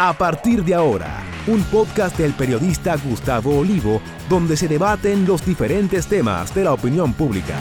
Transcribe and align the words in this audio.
A 0.00 0.12
partir 0.12 0.62
de 0.62 0.76
ahora, 0.76 1.24
un 1.48 1.60
podcast 1.64 2.16
del 2.16 2.32
periodista 2.32 2.96
Gustavo 2.96 3.58
Olivo, 3.58 4.00
donde 4.28 4.56
se 4.56 4.68
debaten 4.68 5.26
los 5.26 5.44
diferentes 5.44 6.06
temas 6.06 6.54
de 6.54 6.62
la 6.62 6.72
opinión 6.72 7.12
pública. 7.14 7.58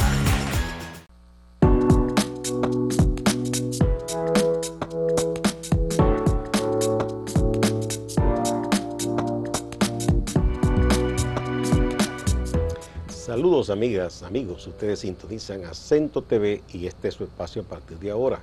Saludos 13.09 13.71
amigas, 13.71 14.21
amigos, 14.21 14.67
ustedes 14.67 14.99
sintonizan 14.99 15.65
Acento 15.65 16.21
TV 16.21 16.61
y 16.71 16.85
este 16.85 17.07
es 17.07 17.15
su 17.15 17.23
espacio 17.23 17.63
a 17.63 17.65
partir 17.65 17.97
de 17.97 18.11
ahora, 18.11 18.41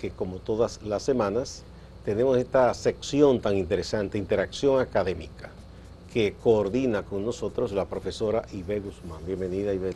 que 0.00 0.12
como 0.12 0.36
todas 0.36 0.80
las 0.84 1.02
semanas 1.02 1.64
tenemos 2.04 2.36
esta 2.36 2.72
sección 2.74 3.40
tan 3.40 3.56
interesante, 3.56 4.18
Interacción 4.18 4.80
Académica, 4.80 5.50
que 6.12 6.34
coordina 6.34 7.02
con 7.02 7.24
nosotros 7.24 7.72
la 7.72 7.86
profesora 7.86 8.42
Ibe 8.52 8.80
Guzmán. 8.80 9.24
Bienvenida, 9.26 9.72
Ibe. 9.72 9.94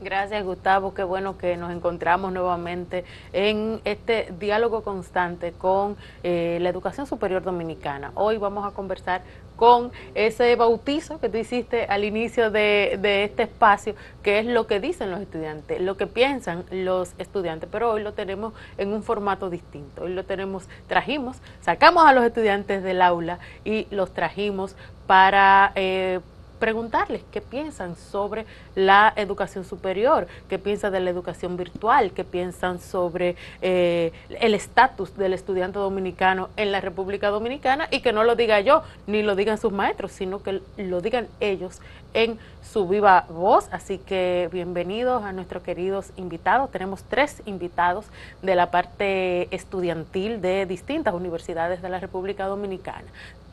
Gracias, 0.00 0.44
Gustavo. 0.44 0.94
Qué 0.94 1.02
bueno 1.04 1.38
que 1.38 1.56
nos 1.56 1.72
encontramos 1.72 2.32
nuevamente 2.32 3.04
en 3.32 3.80
este 3.84 4.32
diálogo 4.38 4.82
constante 4.82 5.52
con 5.52 5.96
eh, 6.22 6.58
la 6.60 6.68
educación 6.68 7.06
superior 7.06 7.42
dominicana. 7.42 8.12
Hoy 8.14 8.38
vamos 8.38 8.66
a 8.66 8.74
conversar 8.74 9.22
con 9.56 9.90
ese 10.14 10.54
bautizo 10.56 11.18
que 11.18 11.28
tú 11.28 11.38
hiciste 11.38 11.86
al 11.86 12.04
inicio 12.04 12.50
de, 12.50 12.98
de, 13.00 13.24
este 13.24 13.44
espacio, 13.44 13.94
que 14.22 14.38
es 14.38 14.46
lo 14.46 14.66
que 14.66 14.80
dicen 14.80 15.10
los 15.10 15.20
estudiantes, 15.20 15.80
lo 15.80 15.96
que 15.96 16.06
piensan 16.06 16.64
los 16.70 17.14
estudiantes, 17.18 17.68
pero 17.72 17.92
hoy 17.92 18.02
lo 18.02 18.12
tenemos 18.12 18.52
en 18.78 18.92
un 18.92 19.02
formato 19.02 19.50
distinto. 19.50 20.04
Hoy 20.04 20.14
lo 20.14 20.24
tenemos, 20.24 20.64
trajimos, 20.86 21.38
sacamos 21.60 22.06
a 22.06 22.12
los 22.12 22.24
estudiantes 22.24 22.82
del 22.82 23.02
aula 23.02 23.38
y 23.64 23.86
los 23.90 24.12
trajimos 24.12 24.76
para... 25.06 25.72
Eh, 25.74 26.20
preguntarles 26.58 27.22
qué 27.30 27.40
piensan 27.40 27.96
sobre 27.96 28.46
la 28.74 29.12
educación 29.16 29.64
superior, 29.64 30.26
qué 30.48 30.58
piensan 30.58 30.92
de 30.92 31.00
la 31.00 31.10
educación 31.10 31.56
virtual, 31.56 32.12
qué 32.12 32.24
piensan 32.24 32.80
sobre 32.80 33.36
eh, 33.62 34.12
el 34.40 34.54
estatus 34.54 35.16
del 35.16 35.32
estudiante 35.32 35.78
dominicano 35.78 36.48
en 36.56 36.72
la 36.72 36.80
República 36.80 37.28
Dominicana 37.28 37.88
y 37.90 38.00
que 38.00 38.12
no 38.12 38.24
lo 38.24 38.36
diga 38.36 38.60
yo 38.60 38.82
ni 39.06 39.22
lo 39.22 39.36
digan 39.36 39.58
sus 39.58 39.72
maestros, 39.72 40.12
sino 40.12 40.42
que 40.42 40.60
lo 40.76 41.00
digan 41.00 41.28
ellos 41.40 41.80
en 42.14 42.38
su 42.62 42.88
viva 42.88 43.26
voz. 43.28 43.68
Así 43.72 43.98
que 43.98 44.48
bienvenidos 44.52 45.22
a 45.22 45.32
nuestros 45.32 45.62
queridos 45.62 46.10
invitados. 46.16 46.70
Tenemos 46.70 47.02
tres 47.04 47.42
invitados 47.46 48.06
de 48.42 48.54
la 48.54 48.70
parte 48.70 49.54
estudiantil 49.54 50.40
de 50.40 50.66
distintas 50.66 51.14
universidades 51.14 51.82
de 51.82 51.88
la 51.88 52.00
República 52.00 52.46
Dominicana. 52.46 53.06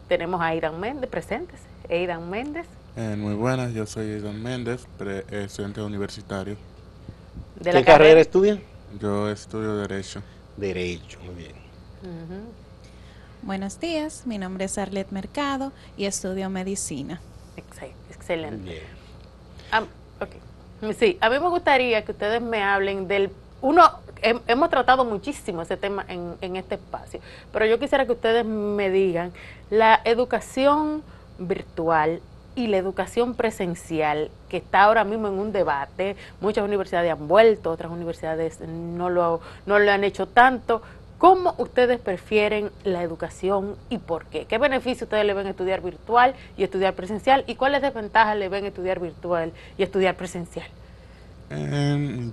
Tenemos 0.07 0.41
a 0.41 0.47
Aidan 0.47 0.79
Méndez 0.79 1.09
presentes. 1.09 1.59
Aidan 1.89 2.29
Méndez. 2.29 2.67
Eh, 2.95 3.15
muy 3.17 3.33
buenas, 3.33 3.73
yo 3.73 3.87
soy 3.87 4.19
Don 4.19 4.41
Méndez, 4.43 4.85
eh, 4.99 5.23
estudiante 5.31 5.81
universitario. 5.81 6.55
¿De 7.55 7.71
¿Qué 7.71 7.83
carrera, 7.83 8.19
estudia? 8.19 8.61
Yo 8.99 9.31
estudio 9.31 9.77
Derecho. 9.77 10.21
Derecho, 10.57 11.17
muy 11.25 11.33
bien. 11.33 11.53
Buenos 13.41 13.79
días, 13.79 14.27
mi 14.27 14.37
nombre 14.37 14.65
es 14.65 14.77
Arlet 14.77 15.09
Mercado 15.09 15.71
y 15.97 16.05
estudio 16.05 16.51
Medicina. 16.51 17.19
Excelente. 18.11 18.83
Sí, 20.99 21.17
a 21.19 21.29
mí 21.29 21.39
me 21.39 21.49
gustaría 21.49 22.05
que 22.05 22.11
ustedes 22.11 22.43
me 22.43 22.61
hablen 22.61 23.07
del... 23.07 23.31
Uno, 23.61 23.89
hemos 24.21 24.69
tratado 24.69 25.03
muchísimo 25.03 25.63
ese 25.63 25.77
tema 25.77 26.05
en, 26.07 26.35
en 26.41 26.57
este 26.57 26.75
espacio, 26.75 27.21
pero 27.51 27.65
yo 27.65 27.79
quisiera 27.79 28.05
que 28.05 28.11
ustedes 28.11 28.45
me 28.45 28.91
digan, 28.91 29.33
la 29.71 29.99
educación 30.03 31.01
virtual 31.39 32.21
y 32.55 32.67
la 32.67 32.77
educación 32.77 33.35
presencial, 33.35 34.29
que 34.49 34.57
está 34.57 34.83
ahora 34.83 35.03
mismo 35.03 35.27
en 35.27 35.35
un 35.35 35.51
debate, 35.51 36.15
muchas 36.41 36.63
universidades 36.63 37.11
han 37.11 37.27
vuelto, 37.27 37.71
otras 37.71 37.91
universidades 37.91 38.59
no 38.61 39.09
lo, 39.09 39.41
no 39.65 39.79
lo 39.79 39.91
han 39.91 40.03
hecho 40.03 40.27
tanto. 40.27 40.81
¿Cómo 41.17 41.55
ustedes 41.57 41.99
prefieren 41.99 42.69
la 42.83 43.01
educación 43.01 43.75
y 43.89 43.97
por 43.97 44.25
qué? 44.25 44.45
¿Qué 44.45 44.57
beneficio 44.57 45.05
ustedes 45.05 45.25
le 45.25 45.33
ven 45.33 45.47
estudiar 45.47 45.81
virtual 45.81 46.35
y 46.57 46.63
estudiar 46.63 46.93
presencial? 46.95 47.45
¿Y 47.47 47.55
cuáles 47.55 47.81
desventajas 47.81 48.35
le 48.35 48.49
ven 48.49 48.65
estudiar 48.65 48.99
virtual 48.99 49.53
y 49.77 49.83
estudiar 49.83 50.15
presencial? 50.15 50.67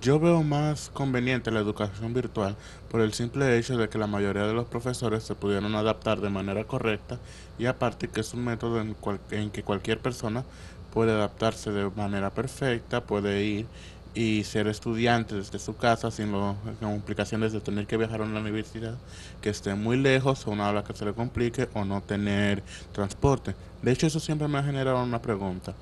Yo 0.00 0.18
veo 0.18 0.42
más 0.42 0.90
conveniente 0.92 1.50
la 1.50 1.60
educación 1.60 2.14
virtual 2.14 2.56
por 2.90 3.00
el 3.00 3.12
simple 3.12 3.58
hecho 3.58 3.76
de 3.76 3.88
que 3.88 3.98
la 3.98 4.06
mayoría 4.06 4.46
de 4.46 4.54
los 4.54 4.66
profesores 4.66 5.24
se 5.24 5.34
pudieron 5.34 5.74
adaptar 5.74 6.20
de 6.20 6.30
manera 6.30 6.64
correcta 6.64 7.18
y 7.58 7.66
aparte 7.66 8.08
que 8.08 8.20
es 8.20 8.34
un 8.34 8.44
método 8.44 8.80
en, 8.80 8.96
en 9.30 9.50
que 9.50 9.62
cualquier 9.62 9.98
persona 9.98 10.44
puede 10.92 11.12
adaptarse 11.12 11.70
de 11.70 11.90
manera 11.90 12.30
perfecta, 12.30 13.02
puede 13.02 13.44
ir 13.44 13.66
y 14.14 14.42
ser 14.44 14.66
estudiante 14.66 15.36
desde 15.36 15.58
su 15.58 15.76
casa 15.76 16.10
sin 16.10 16.32
las 16.32 16.56
complicaciones 16.80 17.52
de 17.52 17.60
tener 17.60 17.86
que 17.86 17.96
viajar 17.96 18.22
a 18.22 18.24
una 18.24 18.40
universidad 18.40 18.94
que 19.40 19.50
esté 19.50 19.74
muy 19.74 19.96
lejos 19.96 20.46
o 20.46 20.50
una 20.50 20.68
aula 20.68 20.82
que 20.82 20.94
se 20.94 21.04
le 21.04 21.12
complique 21.12 21.68
o 21.74 21.84
no 21.84 22.00
tener 22.00 22.62
transporte. 22.92 23.54
De 23.82 23.92
hecho, 23.92 24.06
eso 24.06 24.18
siempre 24.18 24.48
me 24.48 24.58
ha 24.58 24.62
generado 24.62 25.02
una 25.02 25.22
pregunta 25.22 25.74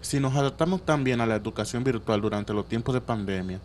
si 0.00 0.20
nos 0.20 0.34
adaptamos 0.36 0.82
tan 0.82 1.04
bien 1.04 1.20
a 1.20 1.26
la 1.26 1.36
educación 1.36 1.84
virtual 1.84 2.20
durante 2.20 2.52
los 2.52 2.66
tiempos 2.66 2.94
de 2.94 3.00
pandemia, 3.00 3.60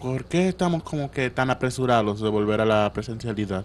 ¿por 0.00 0.24
qué 0.24 0.48
estamos 0.48 0.82
como 0.82 1.10
que 1.10 1.30
tan 1.30 1.50
apresurados 1.50 2.20
de 2.20 2.28
volver 2.28 2.60
a 2.60 2.64
la 2.64 2.90
presencialidad? 2.92 3.64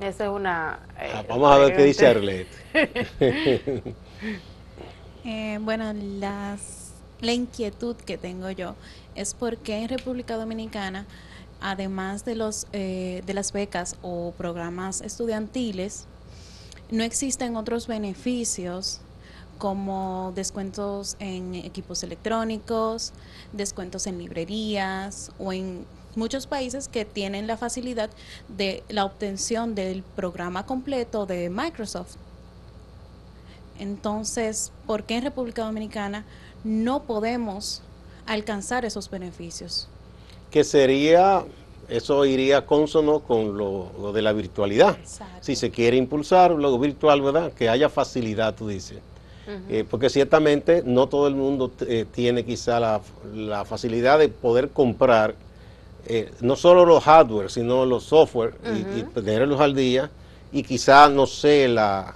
Esa 0.00 0.24
es 0.24 0.30
una... 0.30 0.78
Eh, 0.98 1.12
ah, 1.14 1.24
vamos 1.28 1.52
a 1.52 1.58
ver 1.58 1.76
qué 1.76 1.84
dice 1.84 2.06
Arlette. 2.06 2.48
eh, 5.24 5.58
bueno, 5.60 5.92
las, 5.92 6.92
la 7.20 7.32
inquietud 7.32 7.96
que 7.96 8.16
tengo 8.16 8.50
yo 8.50 8.76
es 9.14 9.34
porque 9.34 9.76
en 9.76 9.88
República 9.90 10.36
Dominicana, 10.36 11.06
además 11.60 12.24
de, 12.24 12.34
los, 12.34 12.66
eh, 12.72 13.22
de 13.26 13.34
las 13.34 13.52
becas 13.52 13.96
o 14.00 14.32
programas 14.38 15.02
estudiantiles, 15.02 16.06
no 16.90 17.02
existen 17.04 17.56
otros 17.56 17.86
beneficios 17.86 19.02
como 19.60 20.32
descuentos 20.34 21.16
en 21.20 21.54
equipos 21.54 22.02
electrónicos, 22.02 23.12
descuentos 23.52 24.06
en 24.06 24.16
librerías 24.18 25.30
o 25.38 25.52
en 25.52 25.84
muchos 26.16 26.46
países 26.46 26.88
que 26.88 27.04
tienen 27.04 27.46
la 27.46 27.58
facilidad 27.58 28.08
de 28.48 28.82
la 28.88 29.04
obtención 29.04 29.74
del 29.74 30.02
programa 30.02 30.64
completo 30.64 31.26
de 31.26 31.50
Microsoft. 31.50 32.16
Entonces, 33.78 34.72
¿por 34.86 35.04
qué 35.04 35.18
en 35.18 35.24
República 35.24 35.62
Dominicana 35.62 36.24
no 36.64 37.02
podemos 37.02 37.82
alcanzar 38.26 38.86
esos 38.86 39.10
beneficios? 39.10 39.88
Que 40.50 40.64
sería, 40.64 41.44
eso 41.90 42.24
iría 42.24 42.64
consono 42.64 43.20
con 43.20 43.58
lo, 43.58 44.10
de 44.14 44.22
la 44.22 44.32
virtualidad. 44.32 44.96
Si 45.42 45.54
se 45.54 45.70
quiere 45.70 45.98
impulsar 45.98 46.52
lo 46.52 46.78
virtual, 46.78 47.20
¿verdad? 47.20 47.52
Que 47.52 47.68
haya 47.68 47.90
facilidad, 47.90 48.54
tú 48.54 48.66
dices. 48.66 49.00
Eh, 49.68 49.84
porque 49.88 50.10
ciertamente 50.10 50.82
no 50.84 51.08
todo 51.08 51.26
el 51.26 51.34
mundo 51.34 51.72
eh, 51.86 52.04
tiene 52.12 52.44
quizá 52.44 52.78
la, 52.80 53.64
facilidad 53.64 54.18
de 54.18 54.28
poder 54.28 54.70
comprar 54.70 55.34
eh, 56.06 56.30
no 56.40 56.56
solo 56.56 56.84
los 56.84 57.02
hardware, 57.04 57.50
sino 57.50 57.84
los 57.84 58.04
software 58.04 58.54
y, 58.74 59.02
tenerlos 59.20 59.60
al 59.60 59.74
día 59.74 60.10
y 60.52 60.62
quizá, 60.62 61.08
no 61.08 61.26
sé, 61.26 61.68
la, 61.68 62.14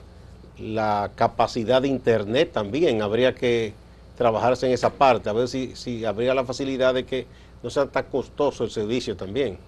la 0.59 1.11
capacidad 1.15 1.83
de 1.83 1.89
internet 1.89 2.51
también, 2.53 3.03
habría 3.03 3.35
que 3.35 3.73
trabajarse 4.17 4.67
en 4.67 4.73
esa 4.73 4.91
parte, 4.91 5.29
a 5.29 5.33
ver 5.33 5.49
si, 5.49 5.75
si 5.77 6.05
habría 6.05 6.35
la 6.35 6.45
facilidad 6.45 6.95
de 6.95 7.05
que 7.05 7.27
no 7.63 7.71
sea 7.71 7.87
tan 7.87 8.05
costoso 8.05 8.65
el 8.65 8.71
servicio 8.71 9.17
también, 9.17 9.59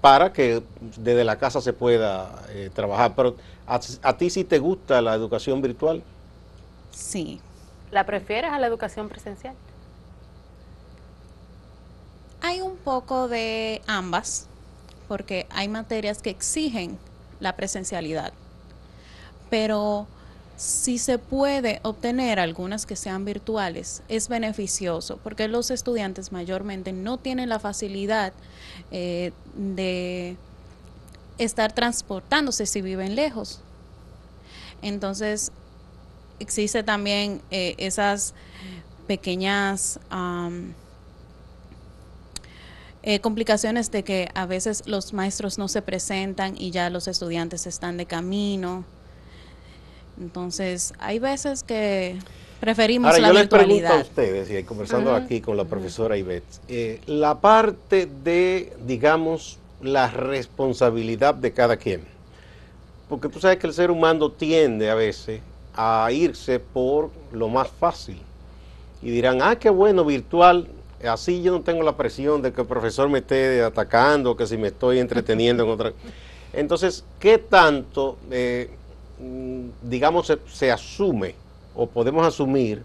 para 0.00 0.32
que 0.32 0.62
desde 0.96 1.24
la 1.24 1.36
casa 1.36 1.60
se 1.60 1.72
pueda 1.72 2.30
trabajar. 2.74 3.12
Pero 3.16 3.34
a, 3.66 3.80
a, 4.02 4.16
ti 4.16 4.30
sí 4.30 4.44
te 4.44 4.58
gusta 4.58 5.02
la 5.02 5.14
educación 5.14 5.60
virtual? 5.60 6.02
Sí. 6.94 7.40
¿La 7.90 8.06
prefieres 8.06 8.50
a 8.52 8.58
la 8.58 8.66
educación 8.66 9.08
presencial? 9.08 9.54
Hay 12.40 12.60
un 12.60 12.76
poco 12.76 13.28
de 13.28 13.82
ambas, 13.86 14.46
porque 15.08 15.46
hay 15.50 15.68
materias 15.68 16.20
que 16.22 16.30
exigen 16.30 16.98
la 17.40 17.56
presencialidad, 17.56 18.32
pero 19.50 20.06
si 20.56 20.98
se 20.98 21.18
puede 21.18 21.80
obtener 21.82 22.38
algunas 22.38 22.86
que 22.86 22.96
sean 22.96 23.24
virtuales, 23.24 24.02
es 24.08 24.28
beneficioso, 24.28 25.18
porque 25.18 25.48
los 25.48 25.70
estudiantes 25.70 26.32
mayormente 26.32 26.92
no 26.92 27.18
tienen 27.18 27.48
la 27.48 27.58
facilidad 27.58 28.32
eh, 28.90 29.32
de 29.54 30.36
estar 31.38 31.72
transportándose 31.72 32.66
si 32.66 32.82
viven 32.82 33.16
lejos. 33.16 33.62
Entonces, 34.82 35.50
existe 36.40 36.82
también 36.82 37.40
eh, 37.50 37.74
esas 37.78 38.34
pequeñas 39.06 40.00
eh, 43.02 43.20
complicaciones 43.20 43.90
de 43.90 44.02
que 44.02 44.30
a 44.34 44.46
veces 44.46 44.86
los 44.86 45.12
maestros 45.12 45.58
no 45.58 45.68
se 45.68 45.82
presentan 45.82 46.54
y 46.56 46.70
ya 46.70 46.88
los 46.90 47.06
estudiantes 47.06 47.66
están 47.66 47.96
de 47.96 48.06
camino. 48.06 48.84
Entonces, 50.18 50.94
hay 50.98 51.18
veces 51.18 51.62
que 51.62 52.16
preferimos 52.60 53.08
Ahora, 53.08 53.20
la 53.20 53.28
yo 53.28 53.34
les 53.34 53.42
virtualidad. 53.42 53.88
pregunto 53.88 54.08
a 54.08 54.10
ustedes, 54.10 54.50
y 54.50 54.64
conversando 54.64 55.14
aquí 55.14 55.40
con 55.40 55.56
la 55.56 55.64
profesora 55.64 56.16
Ivette, 56.16 56.60
eh, 56.68 57.00
la 57.06 57.40
parte 57.40 58.08
de, 58.24 58.72
digamos, 58.86 59.58
la 59.82 60.08
responsabilidad 60.10 61.34
de 61.34 61.52
cada 61.52 61.76
quien. 61.76 62.02
Porque 63.08 63.28
tú 63.28 63.38
sabes 63.38 63.58
que 63.58 63.66
el 63.66 63.74
ser 63.74 63.90
humano 63.90 64.30
tiende 64.30 64.88
a 64.88 64.94
veces 64.94 65.42
a 65.74 66.10
irse 66.12 66.58
por 66.60 67.10
lo 67.32 67.48
más 67.48 67.68
fácil. 67.68 68.20
Y 69.02 69.10
dirán, 69.10 69.40
ah, 69.42 69.56
qué 69.56 69.70
bueno, 69.70 70.04
virtual, 70.04 70.68
así 71.06 71.42
yo 71.42 71.52
no 71.52 71.60
tengo 71.60 71.82
la 71.82 71.96
presión 71.96 72.42
de 72.42 72.52
que 72.52 72.62
el 72.62 72.66
profesor 72.66 73.08
me 73.08 73.18
esté 73.18 73.62
atacando, 73.62 74.36
que 74.36 74.46
si 74.46 74.56
me 74.56 74.68
estoy 74.68 74.98
entreteniendo 74.98 75.64
en 75.64 75.70
otra... 75.70 75.92
Entonces, 76.52 77.04
¿qué 77.18 77.38
tanto, 77.38 78.16
eh, 78.30 78.70
mm, 79.18 79.88
digamos, 79.88 80.32
se, 80.52 80.70
asume 80.70 81.34
o 81.74 81.86
podemos 81.86 82.24
asumir 82.26 82.82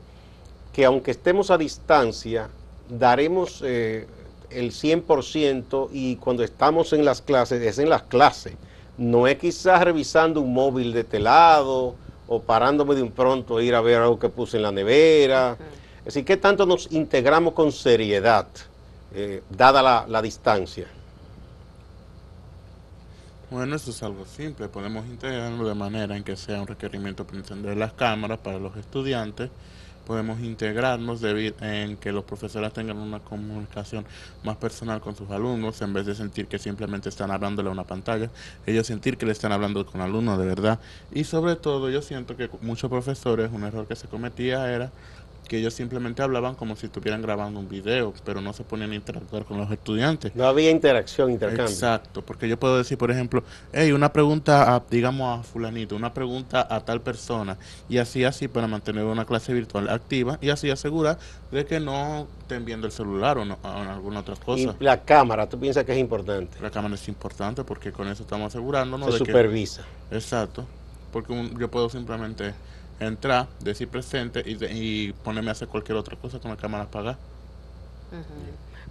que 0.74 0.86
aunque 0.86 1.12
estemos 1.12 1.52
a 1.52 1.58
distancia, 1.58 2.50
daremos 2.90 3.62
eh, 3.64 4.08
el 4.50 4.72
100% 4.72 5.90
y 5.92 6.16
cuando 6.16 6.44
estamos 6.44 6.94
en 6.94 7.06
las 7.06 7.22
clases, 7.22 7.62
es 7.62 7.78
en 7.80 7.90
las 7.90 8.04
clases. 8.04 8.54
No 8.98 9.28
es 9.28 9.38
quizás 9.38 9.84
revisando 9.84 10.42
un 10.42 10.54
móvil 10.54 10.92
de 10.92 11.04
telado 11.04 11.96
o 12.30 12.40
parándome 12.40 12.94
de 12.94 13.02
un 13.02 13.12
pronto 13.12 13.58
a 13.58 13.64
ir 13.64 13.74
a 13.74 13.82
ver 13.82 13.98
algo 13.98 14.20
que 14.20 14.30
puse 14.30 14.58
en 14.58 14.64
la 14.64 14.72
nevera. 14.72 15.58
Es 16.00 16.06
decir, 16.06 16.24
¿qué 16.24 16.38
tanto 16.38 16.66
nos 16.66 16.92
integramos 16.92 17.54
con 17.54 17.72
seriedad, 17.72 18.48
eh, 19.14 19.42
dada 19.50 19.82
la, 19.82 20.06
la 20.08 20.22
distancia? 20.22 20.86
Bueno, 23.50 23.76
eso 23.76 23.90
es 23.90 24.04
algo 24.04 24.26
simple. 24.26 24.68
Podemos 24.68 25.08
integrarlo 25.08 25.68
de 25.68 25.74
manera 25.74 26.16
en 26.16 26.24
que 26.24 26.36
sea 26.36 26.62
un 26.62 26.68
requerimiento 26.68 27.26
para 27.26 27.40
encender 27.40 27.76
las 27.76 27.94
cámaras 27.94 28.38
para 28.38 28.60
los 28.60 28.78
estudiantes. 28.78 29.50
Podemos 30.10 30.40
integrarnos 30.40 31.22
debi- 31.22 31.54
en 31.62 31.96
que 31.96 32.12
los 32.12 32.24
profesores 32.24 32.74
tengan 32.74 32.98
una 32.98 33.20
comunicación 33.20 34.04
más 34.44 34.58
personal 34.58 35.02
con 35.02 35.16
sus 35.16 35.30
alumnos, 35.30 35.80
en 35.84 35.94
vez 35.94 36.08
de 36.08 36.16
sentir 36.16 36.48
que 36.48 36.58
simplemente 36.58 37.10
están 37.10 37.30
hablándole 37.30 37.70
a 37.70 37.72
una 37.72 37.84
pantalla, 37.84 38.32
ellos 38.66 38.88
sentir 38.88 39.18
que 39.18 39.28
le 39.28 39.34
están 39.34 39.52
hablando 39.52 39.86
con 39.86 40.02
alumnos 40.02 40.40
de 40.40 40.48
verdad. 40.48 40.80
Y 41.14 41.26
sobre 41.26 41.56
todo, 41.58 41.92
yo 41.92 42.02
siento 42.02 42.36
que 42.36 42.50
muchos 42.62 42.90
profesores, 42.90 43.52
un 43.54 43.66
error 43.66 43.86
que 43.86 43.96
se 43.96 44.08
cometía 44.08 44.74
era 44.74 44.90
que 45.50 45.58
ellos 45.58 45.74
simplemente 45.74 46.22
hablaban 46.22 46.56
como 46.56 46.78
si 46.78 46.86
estuvieran 46.86 47.22
grabando 47.22 47.60
un 47.60 47.68
video, 47.68 48.14
pero 48.24 48.40
no 48.40 48.54
se 48.54 48.64
ponían 48.64 48.92
a 48.92 48.96
interactuar 48.96 49.44
con 49.44 49.58
los 49.58 49.70
estudiantes. 49.70 50.34
No 50.36 50.46
había 50.48 50.72
interacción, 50.72 51.30
intercambio. 51.32 51.66
Exacto, 51.66 52.22
porque 52.22 52.48
yo 52.48 52.58
puedo 52.58 52.78
decir, 52.78 52.98
por 52.98 53.12
ejemplo, 53.12 53.44
hey, 53.74 53.92
una 53.92 54.14
pregunta, 54.14 54.74
a, 54.76 54.82
digamos 54.90 55.40
a 55.40 55.44
fulanito, 55.44 55.98
una 55.98 56.14
pregunta 56.14 56.66
a 56.70 56.80
tal 56.80 57.02
persona, 57.02 57.58
y 57.90 57.98
así, 57.98 58.24
así, 58.24 58.48
para 58.48 58.68
mantener 58.68 59.04
una 59.04 59.26
clase 59.26 59.54
virtual 59.54 59.90
activa, 59.90 60.38
y 60.40 60.50
así 60.52 60.70
asegurar 60.70 61.20
de 61.52 61.66
que 61.66 61.80
no 61.80 62.28
estén 62.42 62.64
viendo 62.64 62.86
el 62.86 62.94
celular 62.94 63.40
o, 63.40 63.44
no, 63.46 63.58
o 63.64 63.68
alguna 63.68 64.20
otra 64.20 64.36
cosa. 64.36 64.76
Y 64.80 64.84
la 64.84 65.02
cámara, 65.04 65.50
¿tú 65.50 65.60
piensas 65.60 65.84
que 65.84 65.92
es 65.94 65.98
importante? 65.98 66.58
La 66.62 66.70
cámara 66.70 66.94
es 66.96 67.08
importante 67.08 67.64
porque 67.64 67.92
con 67.92 68.08
eso 68.08 68.22
estamos 68.22 68.54
asegurándonos 68.54 69.08
Se 69.08 69.14
de 69.14 69.20
que... 69.26 69.32
supervisa. 69.32 69.82
Exacto, 70.12 70.64
porque 71.12 71.34
un- 71.34 71.58
yo 71.60 71.72
puedo 71.72 71.90
simplemente 71.90 72.54
entrar, 73.00 73.50
decir 73.60 73.90
presente 73.90 74.44
y, 74.46 74.56
de- 74.56 74.72
y 74.74 75.14
ponerme 75.14 75.50
a 75.50 75.54
hacer 75.54 75.68
cualquier 75.70 75.98
otra 75.98 76.18
cosa 76.18 76.40
con 76.40 76.52
la 76.52 76.58
cámara 76.58 76.86
apagada. 76.86 77.20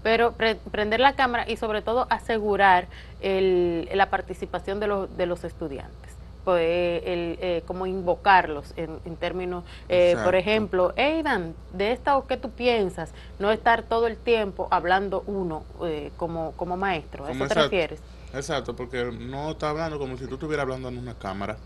Pero 0.02 0.32
pre- 0.36 0.56
prender 0.56 1.00
la 1.00 1.14
cámara 1.16 1.44
y 1.48 1.56
sobre 1.56 1.82
todo 1.82 2.06
asegurar 2.10 2.88
el- 3.20 3.88
la 3.92 4.10
participación 4.10 4.80
de 4.80 4.86
los, 4.86 5.16
de 5.16 5.26
los 5.26 5.44
estudiantes. 5.44 6.18
Pues, 6.44 6.62
eh, 6.62 7.02
el, 7.04 7.38
eh, 7.42 7.62
como 7.66 7.86
invocarlos 7.86 8.72
en, 8.76 9.00
en 9.04 9.16
términos, 9.16 9.64
eh, 9.88 10.18
por 10.22 10.34
ejemplo, 10.34 10.94
Aidan, 10.96 11.54
de 11.72 11.92
esta 11.92 12.16
o 12.16 12.26
qué 12.26 12.36
tú 12.38 12.52
piensas, 12.52 13.12
no 13.38 13.50
estar 13.50 13.82
todo 13.82 14.06
el 14.06 14.16
tiempo 14.16 14.68
hablando 14.70 15.24
uno 15.26 15.64
eh, 15.82 16.10
como, 16.16 16.52
como 16.52 16.76
maestro, 16.76 17.26
¿a 17.26 17.32
eso 17.32 17.44
te 17.46 17.54
refieres? 17.54 18.00
Exacto, 18.32 18.74
porque 18.76 19.04
no 19.12 19.50
está 19.50 19.70
hablando 19.70 19.98
como 19.98 20.16
si 20.16 20.26
tú 20.26 20.34
estuvieras 20.34 20.62
hablando 20.64 20.88
en 20.88 20.96
una 20.98 21.14
cámara. 21.18 21.58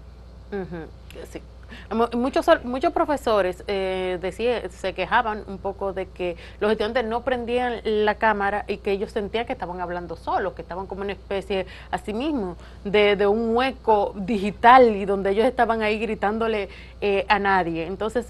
Sí. 1.31 1.41
Mu- 1.91 2.09
Muchos, 2.19 2.47
muchos 2.65 2.93
profesores 2.93 3.65
eh, 3.67 4.19
decía- 4.21 4.69
se 4.69 4.93
quejaban 4.93 5.43
un 5.47 5.57
poco 5.57 5.95
de 5.95 6.07
que 6.07 6.37
los 6.61 6.71
estudiantes 6.71 7.05
no 7.07 7.23
prendían 7.23 7.81
la 7.85 8.17
cámara 8.17 8.67
y 8.69 8.77
que 8.77 8.91
ellos 8.93 9.11
sentían 9.11 9.47
que 9.47 9.55
estaban 9.55 9.81
hablando 9.81 10.15
solos, 10.17 10.53
que 10.53 10.61
estaban 10.61 10.87
como 10.87 11.01
una 11.01 11.13
especie, 11.13 11.65
así 11.91 12.13
mismo, 12.13 12.57
de, 12.85 13.17
de 13.17 13.27
un 13.27 13.57
hueco 13.57 14.13
digital 14.17 14.95
y 14.95 15.07
donde 15.07 15.31
ellos 15.31 15.47
estaban 15.47 15.81
ahí 15.81 15.99
gritándole 15.99 16.69
eh, 17.01 17.25
a 17.29 17.39
nadie. 17.39 17.87
Entonces, 17.87 18.27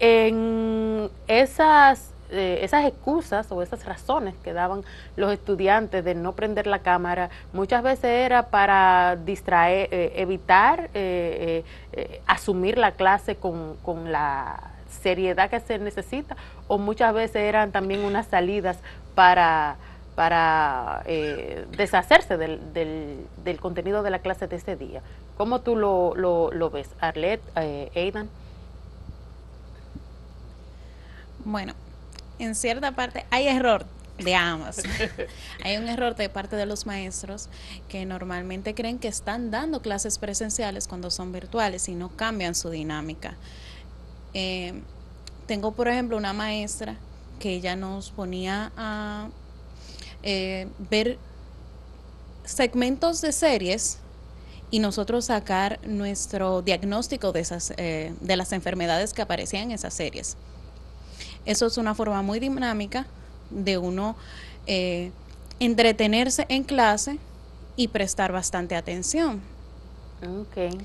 en 0.00 1.10
esas, 1.26 2.14
eh, 2.30 2.60
esas 2.62 2.84
excusas 2.86 3.50
o 3.50 3.62
esas 3.62 3.84
razones 3.84 4.34
que 4.42 4.52
daban 4.52 4.82
los 5.16 5.32
estudiantes 5.32 6.04
de 6.04 6.14
no 6.14 6.32
prender 6.32 6.66
la 6.66 6.80
cámara, 6.80 7.30
muchas 7.52 7.82
veces 7.82 8.04
era 8.04 8.48
para 8.50 9.16
distraer, 9.16 9.88
eh, 9.92 10.12
evitar 10.16 10.90
eh, 10.94 11.64
eh, 11.92 12.20
asumir 12.26 12.78
la 12.78 12.92
clase 12.92 13.36
con, 13.36 13.76
con 13.82 14.12
la 14.12 14.72
seriedad 15.02 15.50
que 15.50 15.60
se 15.60 15.78
necesita, 15.78 16.36
o 16.66 16.78
muchas 16.78 17.14
veces 17.14 17.42
eran 17.42 17.72
también 17.72 18.00
unas 18.00 18.26
salidas 18.26 18.78
para 19.14 19.76
para 20.18 21.04
eh, 21.06 21.64
deshacerse 21.76 22.36
del, 22.36 22.58
del, 22.74 23.60
contenido 23.60 24.02
de 24.02 24.10
la 24.10 24.18
clase 24.18 24.48
de 24.48 24.56
ese 24.56 24.74
día. 24.74 25.00
¿Cómo 25.36 25.60
tú 25.60 25.76
lo, 25.76 26.16
lo, 26.16 26.50
lo 26.50 26.70
ves, 26.70 26.90
Arlette, 26.98 27.40
eh, 27.54 27.88
Aidan? 27.94 28.28
Bueno, 31.44 31.72
en 32.38 32.54
cierta 32.54 32.92
parte 32.92 33.24
hay 33.30 33.48
error 33.48 33.86
de 34.18 34.34
ambas. 34.34 34.82
hay 35.64 35.76
un 35.76 35.88
error 35.88 36.16
de 36.16 36.28
parte 36.28 36.56
de 36.56 36.66
los 36.66 36.86
maestros 36.86 37.48
que 37.88 38.04
normalmente 38.04 38.74
creen 38.74 38.98
que 38.98 39.08
están 39.08 39.50
dando 39.50 39.80
clases 39.80 40.18
presenciales 40.18 40.88
cuando 40.88 41.10
son 41.10 41.32
virtuales 41.32 41.88
y 41.88 41.94
no 41.94 42.10
cambian 42.10 42.54
su 42.54 42.70
dinámica. 42.70 43.36
Eh, 44.34 44.82
tengo, 45.46 45.72
por 45.72 45.88
ejemplo, 45.88 46.16
una 46.16 46.32
maestra 46.32 46.96
que 47.38 47.50
ella 47.50 47.76
nos 47.76 48.10
ponía 48.10 48.72
a 48.76 49.28
eh, 50.22 50.68
ver 50.90 51.18
segmentos 52.44 53.20
de 53.20 53.32
series 53.32 53.98
y 54.70 54.80
nosotros 54.80 55.26
sacar 55.26 55.78
nuestro 55.86 56.62
diagnóstico 56.62 57.32
de 57.32 57.40
esas 57.40 57.72
eh, 57.76 58.12
de 58.20 58.36
las 58.36 58.52
enfermedades 58.52 59.12
que 59.12 59.22
aparecían 59.22 59.64
en 59.64 59.72
esas 59.72 59.94
series. 59.94 60.36
Eso 61.48 61.66
es 61.66 61.78
una 61.78 61.94
forma 61.94 62.20
muy 62.20 62.38
dinámica 62.40 63.06
de 63.48 63.78
uno 63.78 64.14
eh, 64.66 65.10
entretenerse 65.58 66.44
en 66.50 66.62
clase 66.62 67.18
y 67.74 67.88
prestar 67.88 68.32
bastante 68.32 68.76
atención. 68.76 69.40
Okay. 70.42 70.76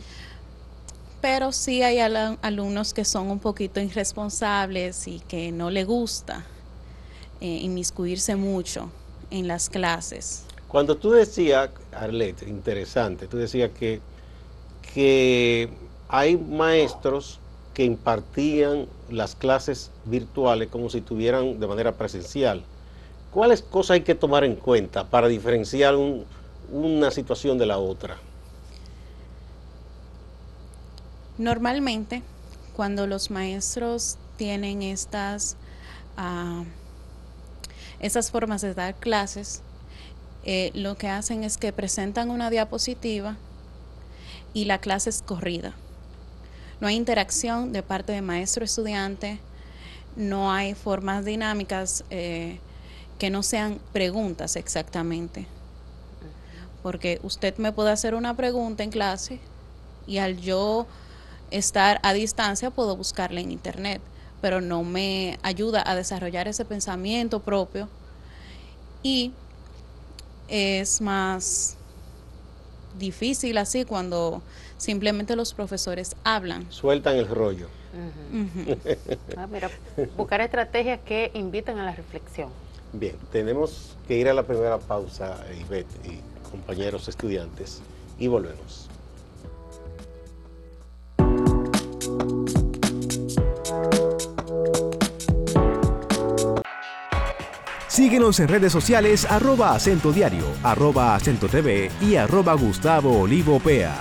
Pero 1.20 1.52
sí 1.52 1.84
hay 1.84 2.00
al- 2.00 2.38
alumnos 2.42 2.94
que 2.94 3.04
son 3.04 3.30
un 3.30 3.40
poquito 3.40 3.82
irresponsables 3.82 5.06
y 5.08 5.20
que 5.28 5.52
no 5.52 5.70
le 5.70 5.84
gusta 5.84 6.46
eh, 7.42 7.46
inmiscuirse 7.62 8.38
mucho 8.38 8.90
en 9.32 9.50
las 9.50 9.70
clases. 9.70 10.44
Cuando 10.70 10.96
tú 10.96 11.12
decías, 11.12 11.70
Arlette, 11.92 12.48
interesante, 12.48 13.28
tú 13.28 13.36
decías 13.38 13.70
que, 13.78 14.00
que 14.94 15.70
hay 16.08 16.38
maestros 16.38 17.40
que 17.74 17.84
impartían 17.84 18.88
las 19.10 19.36
clases 19.36 19.92
virtuales 20.06 20.70
como 20.70 20.90
si 20.90 21.00
estuvieran 21.00 21.60
de 21.60 21.68
manera 21.68 21.94
presencial. 21.94 22.64
¿Cuáles 23.34 23.62
cosas 23.64 23.96
hay 23.96 24.02
que 24.02 24.16
tomar 24.16 24.44
en 24.44 24.56
cuenta 24.56 25.10
para 25.10 25.28
diferenciar 25.28 25.96
un- 25.96 26.26
una 26.72 27.10
situación 27.12 27.58
de 27.58 27.66
la 27.66 27.78
otra? 27.80 28.18
Normalmente, 31.38 32.22
cuando 32.76 33.08
los 33.08 33.32
maestros 33.32 34.18
tienen 34.38 34.84
estas, 34.84 35.56
ah, 36.16 36.64
estas 38.00 38.30
formas 38.30 38.62
de 38.62 38.74
dar 38.76 38.94
clases, 38.96 39.62
eh, 40.46 40.72
lo 40.76 40.96
que 40.96 41.08
hacen 41.08 41.44
es 41.44 41.58
que 41.58 41.72
presentan 41.74 42.30
una 42.30 42.50
diapositiva 42.50 43.36
y 44.54 44.66
la 44.66 44.78
clase 44.78 45.10
es 45.10 45.22
corrida. 45.24 45.74
No 46.84 46.90
hay 46.90 46.98
interacción 46.98 47.72
de 47.72 47.82
parte 47.82 48.12
de 48.12 48.22
maestro-estudiante, 48.22 49.40
no 50.18 50.52
hay 50.52 50.74
formas 50.74 51.24
dinámicas 51.24 52.04
eh, 52.10 52.60
que 53.18 53.30
no 53.30 53.42
sean 53.42 53.80
preguntas 53.94 54.58
exactamente. 54.58 55.48
Porque 56.82 57.22
usted 57.24 57.56
me 57.58 57.72
puede 57.72 57.90
hacer 57.90 58.16
una 58.16 58.36
pregunta 58.36 58.84
en 58.84 58.90
clase 58.90 59.40
y 60.08 60.18
al 60.18 60.42
yo 60.42 60.86
estar 61.52 62.02
a 62.04 62.12
distancia 62.12 62.70
puedo 62.70 62.98
buscarla 62.98 63.40
en 63.40 63.54
internet, 63.54 64.02
pero 64.42 64.60
no 64.60 64.84
me 64.84 65.40
ayuda 65.42 65.84
a 65.86 65.96
desarrollar 65.96 66.50
ese 66.50 66.66
pensamiento 66.66 67.40
propio 67.40 67.88
y 69.04 69.32
es 70.50 71.00
más 71.00 71.78
difícil 72.98 73.58
así 73.58 73.86
cuando 73.86 74.42
simplemente 74.78 75.36
los 75.36 75.54
profesores 75.54 76.16
hablan. 76.24 76.72
Sueltan 76.72 77.16
el 77.18 77.28
rollo. 77.28 77.68
Ah, 79.38 79.48
buscar 80.18 80.42
estrategias 80.42 81.00
que 81.06 81.32
inviten 81.34 81.78
a 81.78 81.86
la 81.86 81.94
reflexión. 81.94 82.50
Bien, 82.92 83.16
tenemos 83.32 83.96
que 84.08 84.18
ir 84.18 84.30
a 84.30 84.34
la 84.34 84.44
primera 84.44 84.80
pausa, 84.80 85.44
Ivette 85.60 86.06
y 86.06 86.20
compañeros 86.50 87.08
estudiantes, 87.08 87.82
y 88.20 88.28
volvemos. 88.28 88.90
Síguenos 98.14 98.40
en 98.42 98.48
redes 98.48 98.72
sociales 98.72 99.26
arroba 99.26 99.74
acento 99.74 100.12
diario, 100.12 100.46
arroba 100.62 101.16
acento 101.16 101.48
TV 101.48 101.90
y 102.00 102.16
arroba 102.16 102.54
Gustavo 102.54 103.22
Olivo 103.22 103.60
Pea. 103.60 103.96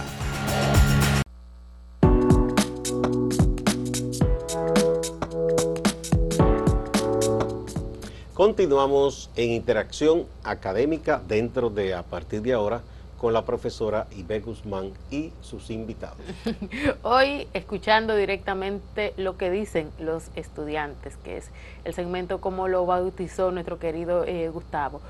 Continuamos 8.35 9.31
en 9.35 9.53
interacción 9.53 10.27
académica 10.45 11.23
dentro 11.27 11.71
de, 11.71 11.95
a 11.95 12.03
partir 12.03 12.43
de 12.43 12.53
ahora, 12.53 12.83
con 13.23 13.33
la 13.33 13.43
profesora 13.43 14.09
Ibe 14.17 14.41
Guzmán 14.41 14.91
y 15.09 15.33
sus 15.43 15.71
invitados. 15.71 16.19
Hoy 17.03 17.47
escuchando 17.55 18.17
directamente 18.17 19.15
lo 19.17 19.37
que 19.37 19.49
dicen 19.49 19.93
los 20.01 20.25
estudiantes, 20.35 21.17
que 21.19 21.37
es 21.37 21.49
el 21.85 21.95
segmento 21.95 22.41
como 22.41 22.67
lo 22.67 22.85
bautizó 22.85 23.53
nuestro 23.53 23.79
querido 23.79 24.25
eh, 24.25 24.49
Gustavo. 24.49 25.01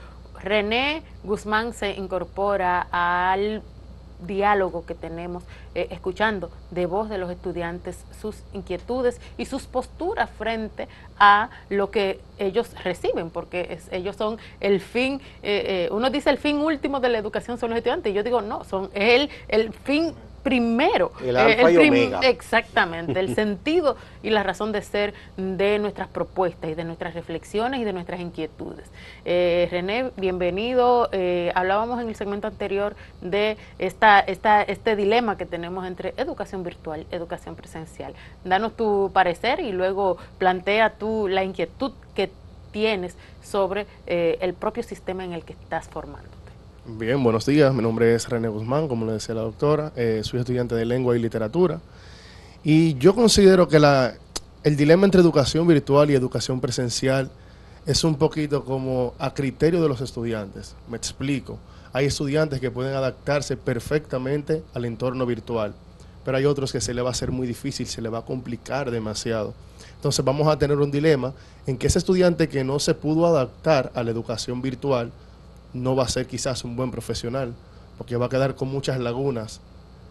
René 0.42 1.02
Guzmán 1.24 1.72
se 1.72 1.92
incorpora 1.92 2.86
al 2.90 3.62
diálogo 4.26 4.84
que 4.86 4.94
tenemos, 4.94 5.44
eh, 5.74 5.88
escuchando 5.90 6.50
de 6.70 6.86
voz 6.86 7.08
de 7.08 7.18
los 7.18 7.30
estudiantes 7.30 8.04
sus 8.20 8.42
inquietudes 8.52 9.20
y 9.38 9.46
sus 9.46 9.64
posturas 9.64 10.30
frente 10.30 10.88
a 11.18 11.50
lo 11.68 11.90
que 11.90 12.20
ellos 12.38 12.74
reciben, 12.82 13.30
porque 13.30 13.78
ellos 13.90 14.16
son 14.16 14.38
el 14.60 14.80
fin, 14.80 15.20
eh, 15.42 15.86
eh, 15.86 15.88
uno 15.92 16.10
dice 16.10 16.30
el 16.30 16.38
fin 16.38 16.58
último 16.58 17.00
de 17.00 17.08
la 17.08 17.18
educación 17.18 17.58
son 17.58 17.70
los 17.70 17.78
estudiantes, 17.78 18.12
y 18.12 18.14
yo 18.14 18.22
digo 18.22 18.40
no, 18.40 18.64
son 18.64 18.90
el, 18.94 19.30
el 19.48 19.72
fin 19.72 20.14
primero. 20.42 21.12
El 21.22 21.36
eh, 21.36 22.18
Exactamente, 22.22 23.18
el 23.20 23.34
sentido 23.34 23.96
y 24.22 24.30
la 24.30 24.42
razón 24.42 24.72
de 24.72 24.82
ser 24.82 25.14
de 25.36 25.78
nuestras 25.78 26.08
propuestas 26.08 26.70
y 26.70 26.74
de 26.74 26.84
nuestras 26.84 27.14
reflexiones 27.14 27.80
y 27.80 27.84
de 27.84 27.92
nuestras 27.92 28.20
inquietudes. 28.20 28.90
Eh, 29.24 29.68
René, 29.70 30.10
bienvenido. 30.16 31.08
Eh, 31.12 31.52
hablábamos 31.54 32.00
en 32.00 32.08
el 32.08 32.14
segmento 32.14 32.48
anterior 32.48 32.96
de 33.20 33.56
esta, 33.78 34.20
esta, 34.20 34.62
este 34.62 34.96
dilema 34.96 35.36
que 35.36 35.46
tenemos 35.46 35.86
entre 35.86 36.14
educación 36.16 36.62
virtual, 36.62 37.06
educación 37.10 37.54
presencial. 37.54 38.14
Danos 38.44 38.76
tu 38.76 39.10
parecer 39.12 39.60
y 39.60 39.72
luego 39.72 40.18
plantea 40.38 40.90
tú 40.90 41.28
la 41.28 41.44
inquietud 41.44 41.92
que 42.14 42.30
tienes 42.72 43.16
sobre 43.42 43.86
el 44.06 44.54
propio 44.54 44.82
sistema 44.82 45.24
en 45.24 45.34
el 45.34 45.44
que 45.44 45.52
estás 45.52 45.88
formando. 45.88 46.41
Bien, 46.84 47.22
buenos 47.22 47.46
días. 47.46 47.72
Mi 47.72 47.80
nombre 47.80 48.12
es 48.12 48.28
René 48.28 48.48
Guzmán, 48.48 48.88
como 48.88 49.06
le 49.06 49.12
decía 49.12 49.36
la 49.36 49.42
doctora. 49.42 49.92
Eh, 49.94 50.22
soy 50.24 50.40
estudiante 50.40 50.74
de 50.74 50.84
lengua 50.84 51.16
y 51.16 51.20
literatura. 51.20 51.80
Y 52.64 52.94
yo 52.94 53.14
considero 53.14 53.68
que 53.68 53.78
la, 53.78 54.14
el 54.64 54.76
dilema 54.76 55.04
entre 55.04 55.20
educación 55.20 55.64
virtual 55.68 56.10
y 56.10 56.14
educación 56.14 56.60
presencial 56.60 57.30
es 57.86 58.02
un 58.02 58.16
poquito 58.16 58.64
como 58.64 59.14
a 59.20 59.32
criterio 59.32 59.80
de 59.80 59.88
los 59.88 60.00
estudiantes. 60.00 60.74
Me 60.90 60.96
explico. 60.96 61.56
Hay 61.92 62.06
estudiantes 62.06 62.58
que 62.58 62.72
pueden 62.72 62.96
adaptarse 62.96 63.56
perfectamente 63.56 64.64
al 64.74 64.84
entorno 64.84 65.24
virtual, 65.24 65.74
pero 66.24 66.36
hay 66.36 66.46
otros 66.46 66.72
que 66.72 66.80
se 66.80 66.94
le 66.94 67.02
va 67.02 67.10
a 67.10 67.12
hacer 67.12 67.30
muy 67.30 67.46
difícil, 67.46 67.86
se 67.86 68.02
le 68.02 68.08
va 68.08 68.18
a 68.18 68.24
complicar 68.24 68.90
demasiado. 68.90 69.54
Entonces 69.94 70.24
vamos 70.24 70.48
a 70.48 70.58
tener 70.58 70.78
un 70.78 70.90
dilema 70.90 71.32
en 71.64 71.78
que 71.78 71.86
ese 71.86 72.00
estudiante 72.00 72.48
que 72.48 72.64
no 72.64 72.80
se 72.80 72.94
pudo 72.94 73.24
adaptar 73.24 73.92
a 73.94 74.02
la 74.02 74.10
educación 74.10 74.60
virtual, 74.60 75.12
no 75.72 75.96
va 75.96 76.04
a 76.04 76.08
ser 76.08 76.26
quizás 76.26 76.64
un 76.64 76.76
buen 76.76 76.90
profesional, 76.90 77.54
porque 77.98 78.16
va 78.16 78.26
a 78.26 78.28
quedar 78.28 78.54
con 78.54 78.68
muchas 78.68 78.98
lagunas. 78.98 79.60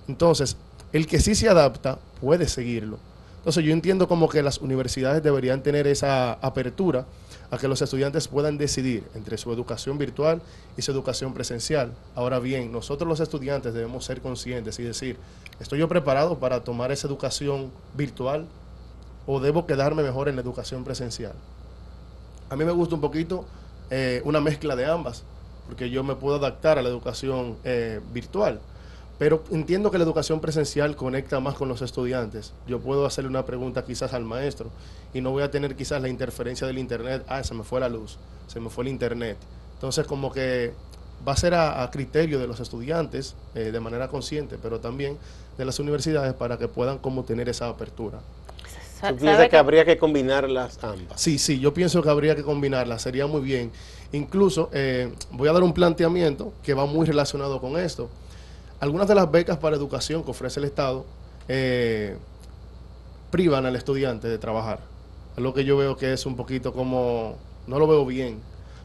Entonces, 0.07 0.57
el 0.93 1.07
que 1.07 1.19
sí 1.19 1.35
se 1.35 1.49
adapta 1.49 1.99
puede 2.19 2.47
seguirlo. 2.47 2.99
Entonces, 3.37 3.63
yo 3.63 3.71
entiendo 3.71 4.07
como 4.07 4.29
que 4.29 4.43
las 4.43 4.59
universidades 4.59 5.23
deberían 5.23 5.63
tener 5.63 5.87
esa 5.87 6.33
apertura 6.33 7.05
a 7.49 7.57
que 7.57 7.67
los 7.67 7.81
estudiantes 7.81 8.27
puedan 8.27 8.57
decidir 8.57 9.03
entre 9.15 9.37
su 9.37 9.51
educación 9.51 9.97
virtual 9.97 10.41
y 10.77 10.81
su 10.83 10.91
educación 10.91 11.33
presencial. 11.33 11.91
Ahora 12.15 12.39
bien, 12.39 12.71
nosotros 12.71 13.07
los 13.07 13.19
estudiantes 13.19 13.73
debemos 13.73 14.05
ser 14.05 14.21
conscientes 14.21 14.79
y 14.79 14.83
decir, 14.83 15.17
¿estoy 15.59 15.79
yo 15.79 15.89
preparado 15.89 16.37
para 16.39 16.63
tomar 16.63 16.91
esa 16.91 17.07
educación 17.07 17.71
virtual 17.95 18.45
o 19.25 19.39
debo 19.39 19.65
quedarme 19.65 20.03
mejor 20.03 20.29
en 20.29 20.35
la 20.35 20.41
educación 20.41 20.83
presencial? 20.83 21.33
A 22.49 22.55
mí 22.55 22.63
me 22.63 22.71
gusta 22.71 22.95
un 22.95 23.01
poquito 23.01 23.45
eh, 23.89 24.21
una 24.23 24.39
mezcla 24.39 24.75
de 24.75 24.85
ambas 24.85 25.23
porque 25.71 25.89
yo 25.89 26.03
me 26.03 26.15
puedo 26.15 26.35
adaptar 26.35 26.77
a 26.77 26.81
la 26.81 26.89
educación 26.89 27.55
eh, 27.63 28.01
virtual. 28.11 28.59
Pero 29.17 29.41
entiendo 29.51 29.89
que 29.89 29.97
la 29.97 30.03
educación 30.03 30.41
presencial 30.41 30.97
conecta 30.97 31.39
más 31.39 31.55
con 31.55 31.69
los 31.69 31.81
estudiantes. 31.81 32.51
Yo 32.67 32.81
puedo 32.81 33.05
hacerle 33.05 33.29
una 33.29 33.45
pregunta 33.45 33.85
quizás 33.85 34.13
al 34.13 34.25
maestro 34.25 34.69
y 35.13 35.21
no 35.21 35.31
voy 35.31 35.43
a 35.43 35.49
tener 35.49 35.77
quizás 35.77 36.01
la 36.01 36.09
interferencia 36.09 36.67
del 36.67 36.77
internet. 36.77 37.23
Ah, 37.29 37.41
se 37.45 37.53
me 37.53 37.63
fue 37.63 37.79
la 37.79 37.87
luz, 37.87 38.17
se 38.47 38.59
me 38.59 38.69
fue 38.69 38.83
el 38.83 38.89
internet. 38.89 39.37
Entonces 39.75 40.05
como 40.05 40.33
que 40.33 40.73
va 41.25 41.31
a 41.31 41.37
ser 41.37 41.53
a, 41.53 41.89
criterio 41.89 42.37
de 42.37 42.47
los 42.47 42.59
estudiantes 42.59 43.37
eh, 43.55 43.71
de 43.71 43.79
manera 43.79 44.09
consciente, 44.09 44.57
pero 44.61 44.81
también 44.81 45.17
de 45.57 45.63
las 45.63 45.79
universidades 45.79 46.33
para 46.33 46.57
que 46.57 46.67
puedan 46.67 46.97
como 46.97 47.23
tener 47.23 47.47
esa 47.47 47.69
apertura. 47.69 48.19
¿Tú 49.07 49.15
piensas 49.17 49.49
que 49.49 49.57
habría 49.57 49.85
que 49.85 49.97
combinarlas 49.97 50.77
ambas? 50.83 51.19
Sí, 51.19 51.37
sí, 51.37 51.59
yo 51.59 51.73
pienso 51.73 52.01
que 52.01 52.09
habría 52.09 52.35
que 52.35 52.43
combinarlas, 52.43 53.01
sería 53.01 53.27
muy 53.27 53.41
bien. 53.41 53.71
Incluso 54.11 54.69
eh, 54.73 55.11
voy 55.31 55.47
a 55.49 55.53
dar 55.53 55.63
un 55.63 55.73
planteamiento 55.73 56.53
que 56.63 56.73
va 56.73 56.85
muy 56.85 57.05
relacionado 57.05 57.59
con 57.59 57.77
esto. 57.77 58.09
Algunas 58.79 59.07
de 59.07 59.15
las 59.15 59.29
becas 59.31 59.57
para 59.57 59.75
educación 59.75 60.23
que 60.23 60.31
ofrece 60.31 60.59
el 60.59 60.65
Estado 60.65 61.05
eh, 61.47 62.17
privan 63.31 63.65
al 63.65 63.75
estudiante 63.75 64.27
de 64.27 64.37
trabajar. 64.37 64.79
Es 65.35 65.43
lo 65.43 65.53
que 65.53 65.63
yo 65.63 65.77
veo 65.77 65.95
que 65.95 66.13
es 66.13 66.25
un 66.25 66.35
poquito 66.35 66.73
como, 66.73 67.37
no 67.67 67.79
lo 67.79 67.87
veo 67.87 68.05
bien, 68.05 68.39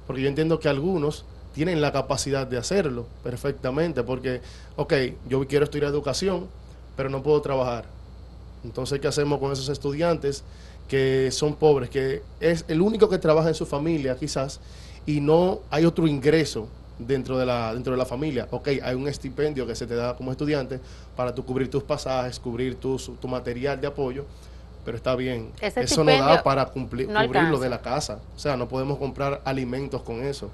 porque 0.07 0.23
yo 0.23 0.29
entiendo 0.29 0.61
que 0.61 0.69
algunos 0.69 1.25
tienen 1.53 1.81
la 1.81 1.91
capacidad 1.93 2.47
de 2.47 2.59
hacerlo 2.59 3.07
perfectamente, 3.25 4.03
porque, 4.03 4.43
ok, 4.77 4.93
yo 5.29 5.47
quiero 5.49 5.65
estudiar 5.65 5.91
educación, 5.91 6.47
pero 6.97 7.09
no 7.09 7.23
puedo 7.23 7.41
trabajar 7.41 7.96
entonces, 8.67 9.01
¿qué 9.01 9.09
hacemos 9.09 9.39
con 9.39 9.53
esos 9.53 9.69
estudiantes 9.69 10.45
que 10.89 11.31
son 11.33 11.55
pobres, 11.55 11.91
que 11.91 12.23
es 12.41 12.65
el 12.69 12.81
único 12.81 13.09
que 13.09 13.19
trabaja 13.19 13.49
en 13.49 13.55
su 13.55 13.67
familia 13.67 14.17
quizás 14.17 14.61
y 15.05 15.21
no 15.21 15.61
hay 15.71 15.85
otro 15.85 16.07
ingreso 16.07 16.69
dentro 16.99 17.39
de 17.39 17.47
la 17.47 17.75
dentro 17.75 17.93
de 17.93 17.99
la 17.99 18.07
familia. 18.07 18.49
Ok, 18.51 18.69
hay 18.83 18.95
un 18.95 19.09
estipendio 19.09 19.67
que 19.67 19.75
se 19.75 19.87
te 19.87 19.95
da 19.95 20.17
como 20.17 20.31
estudiante 20.33 20.81
para 21.15 21.35
tu 21.35 21.45
cubrir 21.45 21.71
tus 21.71 21.83
pasajes, 21.83 22.39
cubrir 22.39 22.77
tu, 22.77 22.97
tu 22.99 23.29
material 23.29 23.81
de 23.81 23.87
apoyo, 23.87 24.25
pero 24.85 24.97
está 24.97 25.15
bien. 25.15 25.51
eso 25.61 26.05
no 26.05 26.13
da 26.13 26.43
para 26.43 26.67
cumplir, 26.67 27.07
cubrir 27.07 27.45
lo 27.45 27.59
de 27.59 27.69
la 27.69 27.81
casa. 27.81 28.21
O 28.35 28.39
sea, 28.39 28.57
no 28.57 28.69
podemos 28.69 28.99
comprar 28.99 29.41
alimentos 29.45 30.03
con 30.03 30.23
eso. 30.25 30.51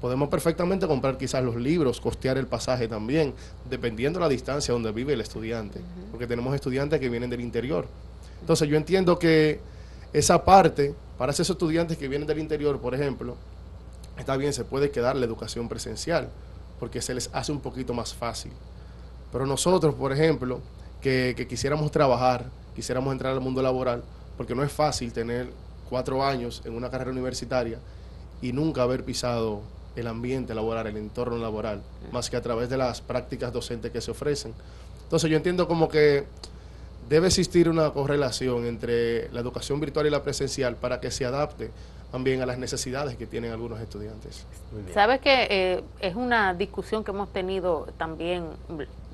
Podemos 0.00 0.28
perfectamente 0.28 0.86
comprar 0.86 1.16
quizás 1.16 1.42
los 1.42 1.56
libros, 1.56 2.00
costear 2.00 2.36
el 2.36 2.46
pasaje 2.46 2.86
también, 2.86 3.34
dependiendo 3.68 4.18
de 4.18 4.24
la 4.24 4.28
distancia 4.28 4.72
donde 4.72 4.92
vive 4.92 5.14
el 5.14 5.20
estudiante, 5.20 5.80
porque 6.10 6.26
tenemos 6.26 6.54
estudiantes 6.54 7.00
que 7.00 7.08
vienen 7.08 7.30
del 7.30 7.40
interior. 7.40 7.86
Entonces 8.40 8.68
yo 8.68 8.76
entiendo 8.76 9.18
que 9.18 9.60
esa 10.12 10.44
parte, 10.44 10.94
para 11.16 11.32
esos 11.32 11.48
estudiantes 11.48 11.96
que 11.96 12.08
vienen 12.08 12.28
del 12.28 12.38
interior, 12.38 12.78
por 12.78 12.94
ejemplo, 12.94 13.36
está 14.18 14.36
bien, 14.36 14.52
se 14.52 14.64
puede 14.64 14.90
quedar 14.90 15.16
la 15.16 15.24
educación 15.24 15.68
presencial, 15.68 16.28
porque 16.78 17.00
se 17.00 17.14
les 17.14 17.30
hace 17.32 17.50
un 17.50 17.60
poquito 17.60 17.94
más 17.94 18.14
fácil. 18.14 18.52
Pero 19.32 19.46
nosotros, 19.46 19.94
por 19.94 20.12
ejemplo, 20.12 20.60
que, 21.00 21.32
que 21.36 21.46
quisiéramos 21.46 21.90
trabajar, 21.90 22.50
quisiéramos 22.74 23.12
entrar 23.12 23.32
al 23.32 23.40
mundo 23.40 23.62
laboral, 23.62 24.02
porque 24.36 24.54
no 24.54 24.62
es 24.62 24.70
fácil 24.70 25.12
tener 25.14 25.50
cuatro 25.88 26.22
años 26.22 26.60
en 26.66 26.74
una 26.74 26.90
carrera 26.90 27.10
universitaria 27.10 27.78
y 28.42 28.52
nunca 28.52 28.82
haber 28.82 29.04
pisado 29.04 29.62
el 29.96 30.06
ambiente 30.06 30.54
laboral, 30.54 30.86
el 30.86 30.96
entorno 30.96 31.38
laboral, 31.38 31.82
más 32.12 32.30
que 32.30 32.36
a 32.36 32.42
través 32.42 32.68
de 32.68 32.76
las 32.76 33.00
prácticas 33.00 33.52
docentes 33.52 33.90
que 33.90 34.00
se 34.00 34.10
ofrecen. 34.10 34.54
Entonces 35.02 35.30
yo 35.30 35.36
entiendo 35.36 35.66
como 35.66 35.88
que 35.88 36.24
debe 37.08 37.28
existir 37.28 37.68
una 37.68 37.90
correlación 37.90 38.66
entre 38.66 39.30
la 39.30 39.40
educación 39.40 39.80
virtual 39.80 40.06
y 40.06 40.10
la 40.10 40.22
presencial 40.22 40.76
para 40.76 41.00
que 41.00 41.10
se 41.10 41.24
adapte 41.24 41.70
también 42.10 42.40
a 42.42 42.46
las 42.46 42.58
necesidades 42.58 43.16
que 43.16 43.26
tienen 43.26 43.52
algunos 43.52 43.80
estudiantes. 43.80 44.46
Sabes 44.94 45.20
que 45.20 45.46
eh, 45.50 45.82
es 46.00 46.14
una 46.14 46.54
discusión 46.54 47.04
que 47.04 47.10
hemos 47.10 47.32
tenido 47.32 47.88
también 47.98 48.44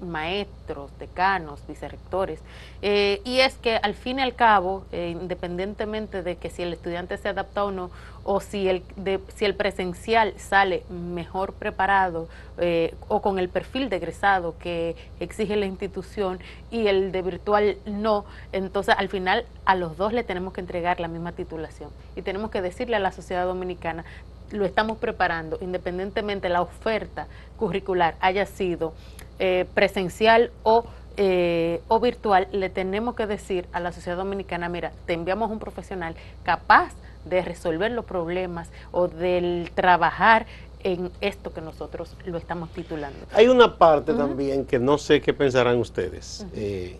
maestros, 0.03 0.91
decanos, 0.99 1.61
vicerrectores. 1.67 2.41
Eh, 2.83 3.21
y 3.25 3.41
es 3.41 3.55
que 3.55 3.77
al 3.77 3.95
fin 3.95 4.19
y 4.19 4.23
al 4.23 4.35
cabo, 4.35 4.85
eh, 4.93 5.17
independientemente 5.21 6.23
de 6.23 6.37
que 6.37 6.51
si 6.51 6.63
el 6.63 6.73
estudiante 6.73 7.17
se 7.17 7.29
adapta 7.29 7.65
o 7.65 7.71
no, 7.71 7.91
o 8.25 8.41
si 8.41 8.69
el, 8.69 8.83
de, 8.97 9.21
si 9.35 9.45
el 9.45 9.55
presencial 9.55 10.35
sale 10.37 10.85
mejor 10.91 11.55
preparado 11.55 12.29
eh, 12.59 12.95
o 13.09 13.21
con 13.21 13.39
el 13.39 13.49
perfil 13.49 13.89
de 13.89 13.97
egresado 13.97 14.55
que 14.59 14.95
exige 15.19 15.57
la 15.57 15.67
institución 15.67 16.39
y 16.71 16.87
el 16.87 17.11
de 17.11 17.23
virtual 17.23 17.77
no, 17.85 18.25
entonces 18.53 18.95
al 18.97 19.09
final 19.09 19.45
a 19.65 19.75
los 19.75 19.97
dos 19.97 20.13
le 20.13 20.23
tenemos 20.23 20.53
que 20.53 20.61
entregar 20.61 21.01
la 21.01 21.09
misma 21.09 21.33
titulación 21.33 21.91
y 22.15 22.23
tenemos 22.23 22.51
que 22.51 22.63
decirle 22.63 22.97
a 22.97 23.01
la 23.01 23.13
sociedad 23.13 23.45
dominicana, 23.45 24.05
lo 24.53 24.65
estamos 24.65 24.99
preparando, 24.99 25.59
independientemente 25.61 26.49
la 26.49 26.63
oferta 26.63 27.27
curricular 27.57 28.15
haya 28.21 28.47
sido 28.47 28.93
eh, 29.39 29.67
presencial 29.75 30.51
o, 30.63 30.85
eh, 31.17 31.81
o 31.89 32.01
virtual, 32.01 32.49
le 32.53 32.71
tenemos 32.71 33.15
que 33.15 33.27
decir 33.27 33.67
a 33.73 33.81
la 33.81 33.93
sociedad 33.93 34.17
dominicana, 34.17 34.69
mira, 34.69 34.93
te 35.07 35.15
enviamos 35.15 35.51
un 35.51 35.59
profesional 35.59 36.15
capaz 36.45 36.93
de 37.25 37.43
resolver 37.43 37.91
los 37.91 38.05
problemas 38.05 38.71
o 38.91 39.09
del 39.09 39.71
trabajar 39.75 40.47
en 40.85 41.11
esto 41.21 41.53
que 41.53 41.61
nosotros 41.61 42.17
lo 42.25 42.39
estamos 42.39 42.71
titulando. 42.71 43.19
Hay 43.33 43.49
una 43.49 43.79
parte 43.79 44.15
también 44.15 44.65
que 44.65 44.79
no 44.79 44.99
sé 44.99 45.21
qué 45.21 45.33
pensarán 45.33 45.79
ustedes, 45.79 46.45
eh, 46.55 46.97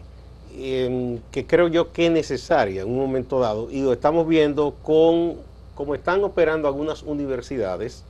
que 1.33 1.47
creo 1.47 1.69
yo 1.69 1.93
que 1.93 2.07
es 2.07 2.13
necesaria 2.13 2.83
en 2.83 2.89
un 2.89 2.99
momento 2.99 3.41
dado, 3.41 3.71
y 3.71 3.83
lo 3.83 3.93
estamos 3.93 4.29
viendo 4.29 4.75
con 4.83 5.37
cómo 5.75 5.95
están 5.95 6.23
operando 6.25 6.69
algunas 6.69 7.03
universidades 7.03 8.05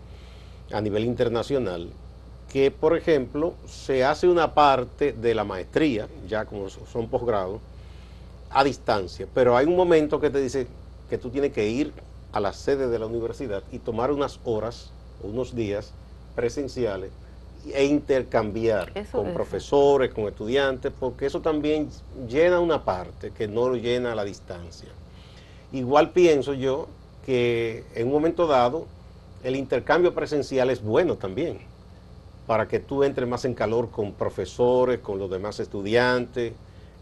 a 0.73 0.81
nivel 0.81 1.05
internacional, 1.05 1.89
que 2.53 2.71
por 2.71 2.97
ejemplo 2.97 3.55
se 3.67 4.05
hace 4.05 4.29
una 4.29 4.55
parte 4.55 5.13
de 5.13 5.35
la 5.35 5.45
maestría, 5.45 6.09
ya 6.29 6.45
como 6.45 6.69
son 6.69 7.09
posgrados, 7.09 7.61
a 8.51 8.65
distancia, 8.65 9.27
pero 9.33 9.57
hay 9.57 9.67
un 9.67 9.77
momento 9.77 10.21
que 10.21 10.31
te 10.31 10.41
dice, 10.41 10.67
que 11.09 11.19
tú 11.19 11.31
tienes 11.31 11.53
que 11.53 11.69
ir 11.69 11.93
a 12.33 12.41
la 12.41 12.53
sede 12.53 12.89
de 12.89 12.99
la 12.99 13.07
universidad 13.07 13.63
y 13.71 13.79
tomar 13.79 14.11
unas 14.11 14.41
horas 14.45 14.91
o 15.23 15.29
unos 15.29 15.55
días 15.55 15.93
presenciales 16.35 17.11
e 17.73 17.85
intercambiar 17.85 18.93
con 19.13 19.33
profesores, 19.33 20.13
con 20.13 20.25
estudiantes, 20.25 20.93
porque 20.99 21.27
eso 21.27 21.41
también 21.41 21.89
llena 22.29 22.61
una 22.61 22.85
parte 22.85 23.31
que 23.31 23.47
no 23.47 23.69
lo 23.69 23.77
llena 23.77 24.13
a 24.13 24.15
la 24.15 24.25
distancia. 24.25 24.89
Igual 25.73 26.11
pienso 26.11 26.55
yo 26.55 26.89
que 27.25 27.85
en 27.95 28.07
un 28.09 28.13
momento 28.13 28.47
dado 28.47 28.87
el 29.45 29.57
intercambio 29.57 30.15
presencial 30.15 30.71
es 30.71 30.83
bueno 30.83 31.17
también, 31.17 31.59
para 32.47 32.69
que 32.69 32.81
tú 32.81 33.03
entres 33.05 33.29
más 33.29 33.45
en 33.45 33.55
calor 33.55 33.91
con 33.91 34.13
profesores, 34.13 35.01
con 35.01 35.19
los 35.19 35.31
demás 35.31 35.61
estudiantes. 35.61 36.53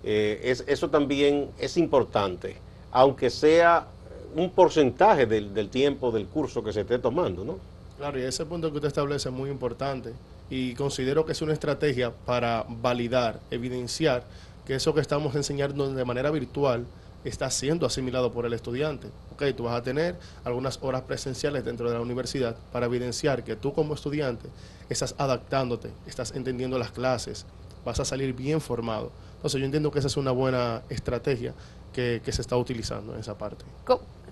Eh, 0.04 0.40
es, 0.44 0.64
eso 0.66 0.88
también 0.88 1.50
es 1.58 1.76
importante, 1.76 2.56
aunque 2.92 3.30
sea 3.30 3.86
un 4.34 4.50
porcentaje 4.50 5.26
del, 5.26 5.68
tiempo 5.68 6.10
del 6.10 6.26
curso 6.26 6.62
que 6.62 6.72
se 6.72 6.82
esté 6.82 6.98
tomando, 6.98 7.44
¿no? 7.44 7.58
Claro, 7.98 8.18
y 8.18 8.22
ese 8.22 8.46
punto 8.46 8.70
que 8.70 8.76
usted 8.76 8.88
establece 8.88 9.28
es 9.28 9.34
muy 9.34 9.50
importante 9.50 10.12
y 10.48 10.74
considero 10.74 11.26
que 11.26 11.32
es 11.32 11.42
una 11.42 11.52
estrategia 11.52 12.12
para 12.24 12.64
validar, 12.68 13.40
evidenciar 13.50 14.24
que 14.66 14.76
eso 14.76 14.94
que 14.94 15.00
estamos 15.00 15.34
enseñando 15.34 15.92
de 15.92 16.04
manera 16.04 16.30
virtual 16.30 16.86
está 17.24 17.50
siendo 17.50 17.86
asimilado 17.86 18.32
por 18.32 18.46
el 18.46 18.52
estudiante. 18.52 19.08
Ok, 19.32 19.44
tú 19.56 19.64
vas 19.64 19.74
a 19.74 19.82
tener 19.82 20.16
algunas 20.44 20.78
horas 20.82 21.02
presenciales 21.02 21.64
dentro 21.64 21.88
de 21.88 21.94
la 21.94 22.00
universidad 22.00 22.56
para 22.72 22.86
evidenciar 22.86 23.44
que 23.44 23.56
tú 23.56 23.72
como 23.72 23.94
estudiante 23.94 24.48
estás 24.88 25.14
adaptándote, 25.18 25.90
estás 26.06 26.32
entendiendo 26.34 26.78
las 26.78 26.90
clases, 26.90 27.46
vas 27.84 28.00
a 28.00 28.04
salir 28.04 28.32
bien 28.34 28.60
formado. 28.60 29.10
Entonces 29.36 29.60
yo 29.60 29.64
entiendo 29.64 29.90
que 29.90 29.98
esa 29.98 30.08
es 30.08 30.16
una 30.16 30.30
buena 30.30 30.82
estrategia 30.88 31.54
que, 31.92 32.20
que 32.24 32.32
se 32.32 32.42
está 32.42 32.56
utilizando 32.56 33.14
en 33.14 33.20
esa 33.20 33.36
parte. 33.36 33.64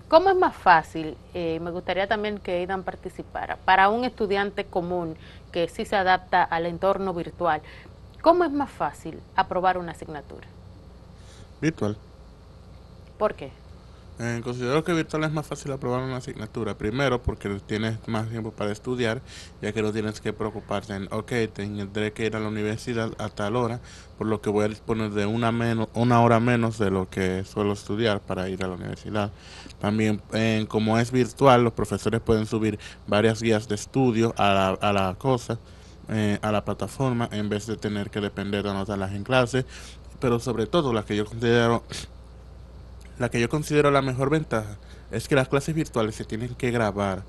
¿Cómo 0.09 0.31
es 0.31 0.35
más 0.35 0.55
fácil? 0.55 1.15
Eh, 1.35 1.59
me 1.61 1.69
gustaría 1.69 2.07
también 2.07 2.39
que 2.39 2.53
Aidan 2.53 2.81
participara. 2.81 3.57
Para 3.57 3.89
un 3.89 4.05
estudiante 4.05 4.65
común 4.65 5.15
que 5.51 5.67
sí 5.67 5.85
se 5.85 5.95
adapta 5.95 6.43
al 6.43 6.65
entorno 6.65 7.13
virtual, 7.13 7.61
¿cómo 8.21 8.43
es 8.43 8.51
más 8.51 8.71
fácil 8.71 9.19
aprobar 9.35 9.77
una 9.77 9.91
asignatura? 9.91 10.47
Virtual. 11.61 11.95
¿Por 13.19 13.35
qué? 13.35 13.51
Eh, 14.21 14.41
considero 14.43 14.83
que 14.83 14.93
virtual 14.93 15.25
es 15.25 15.31
más 15.31 15.45
fácil 15.45 15.71
aprobar 15.73 16.01
una 16.01 16.17
asignatura. 16.17 16.77
Primero, 16.77 17.21
porque 17.21 17.49
tienes 17.65 17.97
más 18.07 18.29
tiempo 18.29 18.51
para 18.51 18.71
estudiar, 18.71 19.21
ya 19.61 19.73
que 19.73 19.81
no 19.81 19.91
tienes 19.91 20.21
que 20.21 20.31
preocuparte 20.31 20.93
en, 20.93 21.07
ok, 21.11 21.31
tendré 21.53 22.13
que 22.13 22.25
ir 22.25 22.35
a 22.37 22.39
la 22.39 22.47
universidad 22.47 23.11
a 23.17 23.27
tal 23.27 23.57
hora, 23.57 23.81
por 24.17 24.27
lo 24.27 24.41
que 24.41 24.49
voy 24.49 24.65
a 24.65 24.67
disponer 24.69 25.11
de 25.11 25.25
una, 25.25 25.51
menos, 25.51 25.89
una 25.93 26.21
hora 26.21 26.39
menos 26.39 26.77
de 26.77 26.91
lo 26.91 27.09
que 27.09 27.43
suelo 27.43 27.73
estudiar 27.73 28.21
para 28.21 28.47
ir 28.49 28.63
a 28.63 28.67
la 28.67 28.75
universidad. 28.75 29.31
También, 29.79 30.21
como 30.67 30.97
es 30.97 31.11
virtual, 31.11 31.63
los 31.63 31.73
profesores 31.73 32.21
pueden 32.21 32.45
subir 32.45 32.79
varias 33.07 33.41
guías 33.41 33.67
de 33.67 33.75
estudio 33.75 34.33
a 34.37 34.77
la, 34.93 35.15
cosa, 35.17 35.59
eh, 36.07 36.39
a 36.41 36.51
la 36.53 36.63
plataforma, 36.63 37.27
en 37.31 37.49
vez 37.49 37.67
de 37.67 37.75
tener 37.75 38.09
que 38.09 38.21
depender 38.21 38.63
de 38.63 38.69
anotarlas 38.69 39.11
en 39.11 39.23
clase. 39.23 39.65
Pero 40.19 40.39
sobre 40.39 40.67
todo, 40.67 40.91
la 40.91 41.03
que 41.03 41.15
yo 41.15 41.25
considero 41.25 41.83
la 43.19 43.29
que 43.29 43.39
yo 43.39 43.49
considero 43.49 43.91
la 43.91 44.01
mejor 44.01 44.29
ventaja 44.29 44.77
es 45.11 45.27
que 45.27 45.35
las 45.35 45.49
clases 45.49 45.75
virtuales 45.75 46.15
se 46.15 46.25
tienen 46.25 46.55
que 46.55 46.71
grabar. 46.71 47.23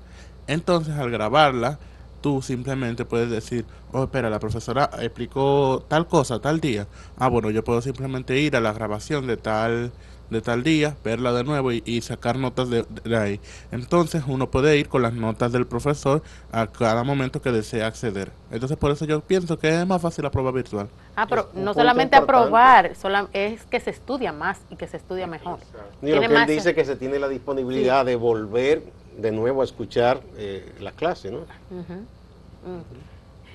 Entonces, 0.47 0.95
al 0.95 1.11
grabarla, 1.11 1.79
tú 2.21 2.41
simplemente 2.41 3.05
puedes 3.05 3.29
decir, 3.29 3.65
oh, 3.91 4.03
espera, 4.03 4.29
la 4.29 4.39
profesora 4.39 4.89
explicó 4.99 5.85
tal 5.87 6.07
cosa 6.07 6.39
tal 6.39 6.59
día. 6.59 6.87
Ah, 7.17 7.27
bueno, 7.27 7.49
yo 7.51 7.63
puedo 7.63 7.81
simplemente 7.81 8.39
ir 8.39 8.55
a 8.55 8.61
la 8.61 8.73
grabación 8.73 9.27
de 9.27 9.37
tal 9.37 9.91
de 10.31 10.41
tal 10.41 10.63
día, 10.63 10.95
verla 11.03 11.33
de 11.33 11.43
nuevo 11.43 11.73
y, 11.73 12.01
sacar 12.01 12.37
notas 12.37 12.69
de, 12.69 12.85
ahí. 13.15 13.39
Entonces 13.71 14.23
uno 14.25 14.49
puede 14.49 14.77
ir 14.77 14.87
con 14.87 15.01
las 15.01 15.13
notas 15.13 15.51
del 15.51 15.67
profesor 15.67 16.23
a 16.53 16.67
cada 16.67 17.03
momento 17.03 17.41
que 17.41 17.51
desea 17.51 17.85
acceder. 17.85 18.31
Entonces 18.49 18.77
por 18.77 18.91
eso 18.91 19.03
yo 19.05 19.19
pienso 19.19 19.59
que 19.59 19.81
es 19.81 19.85
más 19.85 20.01
fácil 20.01 20.25
aprobar 20.25 20.53
virtual. 20.53 20.87
Ah, 21.17 21.27
pero 21.29 21.49
no 21.53 21.73
solamente 21.73 22.15
aprobar, 22.15 22.93
es 23.33 23.63
que 23.65 23.79
se 23.81 23.89
estudia 23.89 24.31
más 24.31 24.61
y 24.69 24.77
que 24.77 24.87
se 24.87 24.97
estudia 24.97 25.27
mejor. 25.27 25.59
Y 26.01 26.11
lo 26.11 26.21
que 26.21 26.25
él 26.27 26.45
dice 26.47 26.73
que 26.73 26.85
se 26.85 26.95
tiene 26.95 27.19
la 27.19 27.27
disponibilidad 27.27 28.05
de 28.05 28.15
volver 28.15 28.83
de 29.17 29.31
nuevo 29.33 29.61
a 29.61 29.65
escuchar 29.65 30.21
eh, 30.37 30.73
la 30.79 30.93
clase, 30.93 31.29
¿no? 31.29 31.39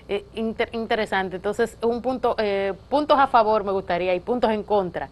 Eh, 0.09 0.25
interesante. 0.73 1.37
Entonces, 1.37 1.77
un 1.83 2.01
punto, 2.01 2.37
eh, 2.39 2.75
puntos 2.89 3.19
a 3.19 3.27
favor 3.27 3.65
me 3.65 3.73
gustaría 3.73 4.15
y 4.15 4.21
puntos 4.21 4.51
en 4.51 4.63
contra 4.63 5.09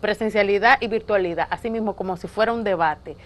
presencialidad 0.00 0.78
y 0.80 0.88
virtualidad, 0.88 1.48
así 1.50 1.70
mismo 1.70 1.96
como 1.96 2.16
si 2.16 2.28
fuera 2.28 2.52
un 2.52 2.64
debate. 2.64 3.16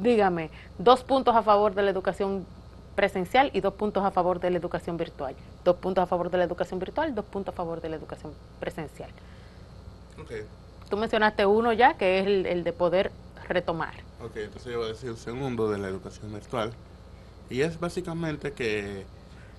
Dígame, 0.00 0.50
dos 0.78 1.04
puntos 1.04 1.36
a 1.36 1.42
favor 1.42 1.74
de 1.74 1.82
la 1.82 1.90
educación 1.90 2.46
presencial 2.94 3.50
y 3.54 3.60
dos 3.60 3.74
puntos 3.74 4.04
a 4.04 4.10
favor 4.10 4.40
de 4.40 4.50
la 4.50 4.58
educación 4.58 4.96
virtual. 4.96 5.36
Dos 5.64 5.76
puntos 5.76 6.02
a 6.02 6.06
favor 6.06 6.30
de 6.30 6.38
la 6.38 6.44
educación 6.44 6.80
virtual, 6.80 7.14
dos 7.14 7.24
puntos 7.26 7.54
a 7.54 7.56
favor 7.56 7.80
de 7.80 7.88
la 7.90 7.96
educación 7.96 8.32
presencial. 8.58 9.10
Okay. 10.20 10.42
Tú 10.88 10.96
mencionaste 10.96 11.46
uno 11.46 11.72
ya, 11.72 11.94
que 11.94 12.18
es 12.18 12.26
el, 12.26 12.64
de 12.64 12.72
poder 12.72 13.12
retomar. 13.46 13.94
Ok, 14.20 14.36
entonces 14.36 14.72
yo 14.72 14.78
voy 14.78 14.88
a 14.88 14.92
decir 14.92 15.10
un 15.10 15.16
segundo 15.16 15.70
de 15.70 15.78
la 15.78 15.88
educación 15.88 16.32
virtual. 16.32 16.72
Y 17.50 17.60
es 17.60 17.78
básicamente 17.78 18.52
que 18.52 19.06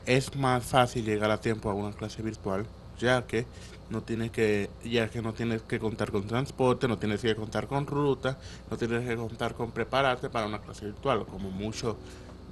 es 0.06 0.36
más 0.36 0.66
fácil 0.66 1.06
llegar 1.06 1.32
a 1.32 1.40
tiempo 1.40 1.70
a 1.70 1.74
una 1.74 1.94
clase 1.94 2.22
virtual, 2.22 2.66
ya 2.98 3.26
que 3.26 3.46
no 3.90 4.02
tienes 4.04 4.32
que, 4.32 4.70
ya 4.84 5.10
que 5.10 5.22
no 5.22 5.34
tienes 5.34 5.62
que 5.64 5.80
contar 5.80 6.12
con 6.12 6.28
transporte, 6.28 6.88
no 6.88 6.98
tienes 6.98 7.22
que 7.22 7.36
contar 7.36 7.68
con 7.68 7.88
ruta, 7.88 8.38
no 8.70 8.78
tienes 8.78 9.08
que 9.08 9.16
contar 9.16 9.56
con 9.56 9.72
prepararte 9.72 10.30
para 10.30 10.46
una 10.46 10.60
clase 10.60 10.86
virtual, 10.86 11.26
como 11.26 11.50
mucho 11.50 11.98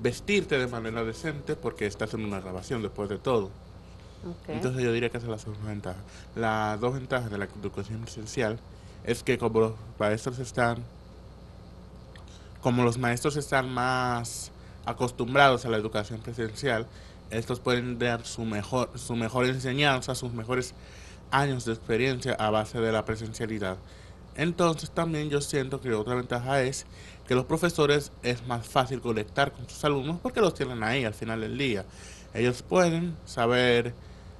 vestirte 0.02 0.58
de 0.58 0.68
manera 0.68 1.04
decente 1.04 1.56
porque 1.56 1.86
estás 1.86 2.14
en 2.14 2.26
una 2.26 2.40
grabación 2.40 2.82
después 2.82 3.10
de 3.10 3.18
todo. 3.18 3.52
Entonces 4.48 4.84
yo 4.84 4.92
diría 4.92 5.10
que 5.10 5.18
esa 5.18 5.28
es 5.28 5.32
la 5.32 5.40
segunda 5.40 5.70
ventaja. 5.70 6.00
Las 6.36 6.80
dos 6.80 6.94
ventajas 6.94 7.30
de 7.30 7.38
la 7.38 7.46
educación 7.46 8.04
esencial 8.04 8.60
es 9.04 9.24
que 9.24 9.38
como 9.38 9.60
los 9.60 9.74
maestros 10.00 10.40
están, 10.40 10.84
como 12.62 12.84
los 12.84 12.98
maestros 12.98 13.38
están 13.38 13.72
más 13.72 14.52
acostumbrados 14.86 15.66
a 15.66 15.70
la 15.70 15.78
educación 15.78 16.20
presencial, 16.20 16.88
estos 17.30 17.60
pueden 17.60 18.00
dar 18.00 18.26
su 18.26 18.44
mejor, 18.44 18.90
su 18.96 19.16
mejor 19.16 19.46
enseñanza, 19.46 20.16
sus 20.16 20.34
mejores 20.34 20.74
años 21.32 21.66
de 21.66 21.74
experiencia 21.74 22.34
a 22.34 22.50
base 22.50 22.80
de 22.80 22.92
la 22.92 23.06
presencialidad. 23.06 23.78
Entonces 24.36 24.92
también 24.92 25.30
yo 25.30 25.42
siento 25.42 25.82
que 25.82 25.94
otra 25.94 26.16
ventaja 26.16 26.62
es 26.62 26.86
que 27.28 27.36
los 27.36 27.46
profesores 27.46 28.12
es 28.24 28.46
más 28.48 28.68
fácil 28.68 29.02
conectar 29.02 29.52
con 29.52 29.68
sus 29.68 29.84
alumnos 29.84 30.18
porque 30.22 30.42
los 30.42 30.54
tienen 30.54 30.84
ahí 30.84 31.04
al 31.06 31.14
final 31.14 31.42
del 31.42 31.58
día. 31.58 31.86
Ellos 32.34 32.62
pueden 32.62 33.16
saber, 33.26 33.94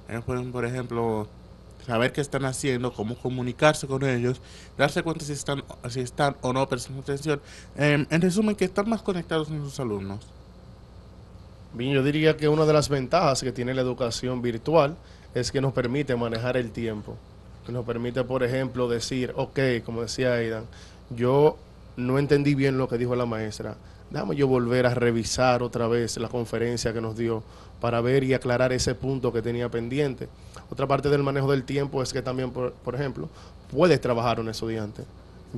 ellos 0.08 0.24
pueden 0.24 0.52
por 0.52 0.64
ejemplo 0.64 1.28
saber 1.84 2.12
qué 2.12 2.20
están 2.20 2.44
haciendo, 2.44 2.92
cómo 2.92 3.16
comunicarse 3.16 3.86
con 3.86 4.04
ellos, 4.04 4.40
darse 4.76 5.02
cuenta 5.02 5.24
si 5.24 5.32
están, 5.32 5.64
si 5.88 6.00
están 6.00 6.36
o 6.42 6.52
no 6.52 6.68
prestando 6.68 7.00
atención. 7.00 7.40
Em, 7.76 8.06
en 8.10 8.20
resumen, 8.20 8.54
que 8.54 8.66
están 8.66 8.88
más 8.88 9.02
conectados 9.02 9.48
con 9.48 9.58
sus 9.64 9.80
alumnos. 9.80 10.20
Bien, 11.72 11.92
yo 11.92 12.02
diría 12.02 12.36
que 12.36 12.48
una 12.48 12.66
de 12.66 12.72
las 12.72 12.88
ventajas 12.88 13.40
que 13.42 13.52
tiene 13.52 13.74
la 13.74 13.82
educación 13.82 14.42
virtual 14.42 14.96
es 15.34 15.52
que 15.52 15.60
nos 15.60 15.72
permite 15.72 16.16
manejar 16.16 16.56
el 16.56 16.70
tiempo. 16.70 17.16
Que 17.66 17.72
nos 17.72 17.84
permite, 17.84 18.24
por 18.24 18.42
ejemplo, 18.42 18.88
decir, 18.88 19.32
ok, 19.36 19.58
como 19.84 20.02
decía 20.02 20.34
Aidan, 20.34 20.64
yo 21.10 21.56
no 21.96 22.18
entendí 22.18 22.54
bien 22.54 22.78
lo 22.78 22.88
que 22.88 22.98
dijo 22.98 23.14
la 23.14 23.26
maestra. 23.26 23.76
Déjame 24.10 24.36
yo 24.36 24.48
volver 24.48 24.86
a 24.86 24.94
revisar 24.94 25.62
otra 25.62 25.86
vez 25.86 26.16
la 26.16 26.28
conferencia 26.28 26.94
que 26.94 27.00
nos 27.00 27.16
dio 27.16 27.42
para 27.80 28.00
ver 28.00 28.24
y 28.24 28.34
aclarar 28.34 28.72
ese 28.72 28.94
punto 28.94 29.32
que 29.32 29.42
tenía 29.42 29.68
pendiente. 29.68 30.28
Otra 30.70 30.86
parte 30.86 31.10
del 31.10 31.22
manejo 31.22 31.50
del 31.50 31.64
tiempo 31.64 32.02
es 32.02 32.12
que 32.12 32.22
también, 32.22 32.50
por, 32.50 32.72
por 32.72 32.94
ejemplo, 32.94 33.28
puedes 33.70 34.00
trabajar 34.00 34.40
un 34.40 34.48
estudiante. 34.48 35.04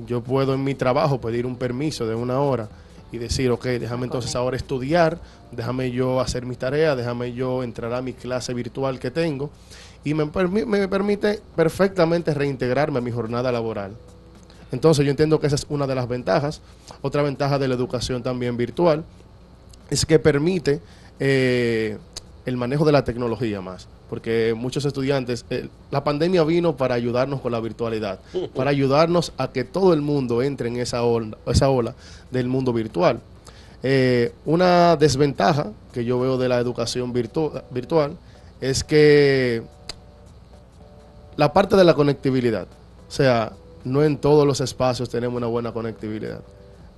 Yo 0.05 0.21
puedo 0.21 0.53
en 0.53 0.63
mi 0.63 0.75
trabajo 0.75 1.19
pedir 1.19 1.45
un 1.45 1.55
permiso 1.55 2.05
de 2.05 2.15
una 2.15 2.39
hora 2.39 2.69
y 3.11 3.17
decir, 3.17 3.51
ok, 3.51 3.65
déjame 3.65 4.05
entonces 4.05 4.35
ahora 4.35 4.55
estudiar, 4.57 5.17
déjame 5.51 5.91
yo 5.91 6.19
hacer 6.19 6.45
mis 6.45 6.57
tareas, 6.57 6.95
déjame 6.95 7.33
yo 7.33 7.63
entrar 7.63 7.93
a 7.93 8.01
mi 8.01 8.13
clase 8.13 8.53
virtual 8.53 8.99
que 8.99 9.11
tengo 9.11 9.49
y 10.03 10.13
me, 10.13 10.25
me 10.65 10.87
permite 10.87 11.41
perfectamente 11.55 12.33
reintegrarme 12.33 12.99
a 12.99 13.01
mi 13.01 13.11
jornada 13.11 13.51
laboral. 13.51 13.91
Entonces 14.71 15.05
yo 15.05 15.11
entiendo 15.11 15.39
que 15.39 15.47
esa 15.47 15.55
es 15.55 15.65
una 15.69 15.85
de 15.85 15.95
las 15.95 16.07
ventajas. 16.07 16.61
Otra 17.01 17.21
ventaja 17.21 17.59
de 17.59 17.67
la 17.67 17.75
educación 17.75 18.23
también 18.23 18.55
virtual 18.55 19.03
es 19.89 20.05
que 20.05 20.17
permite 20.17 20.79
eh, 21.19 21.97
el 22.45 22.57
manejo 22.57 22.85
de 22.85 22.93
la 22.93 23.03
tecnología 23.03 23.59
más 23.61 23.87
porque 24.11 24.53
muchos 24.57 24.83
estudiantes, 24.83 25.45
eh, 25.49 25.69
la 25.89 26.03
pandemia 26.03 26.43
vino 26.43 26.75
para 26.75 26.95
ayudarnos 26.95 27.39
con 27.39 27.53
la 27.53 27.61
virtualidad, 27.61 28.19
para 28.53 28.69
ayudarnos 28.69 29.31
a 29.37 29.53
que 29.53 29.63
todo 29.63 29.93
el 29.93 30.01
mundo 30.01 30.41
entre 30.41 30.67
en 30.67 30.75
esa 30.75 31.03
ola, 31.03 31.37
esa 31.45 31.69
ola 31.69 31.95
del 32.29 32.49
mundo 32.49 32.73
virtual. 32.73 33.21
Eh, 33.83 34.33
una 34.43 34.97
desventaja 34.97 35.71
que 35.93 36.03
yo 36.03 36.19
veo 36.19 36.37
de 36.37 36.49
la 36.49 36.59
educación 36.59 37.13
virtual 37.13 38.17
es 38.59 38.83
que 38.83 39.63
la 41.37 41.53
parte 41.53 41.77
de 41.77 41.85
la 41.85 41.93
conectividad, 41.93 42.67
o 43.07 43.11
sea, 43.11 43.53
no 43.85 44.03
en 44.03 44.17
todos 44.17 44.45
los 44.45 44.59
espacios 44.59 45.07
tenemos 45.07 45.37
una 45.37 45.47
buena 45.47 45.71
conectividad. 45.71 46.41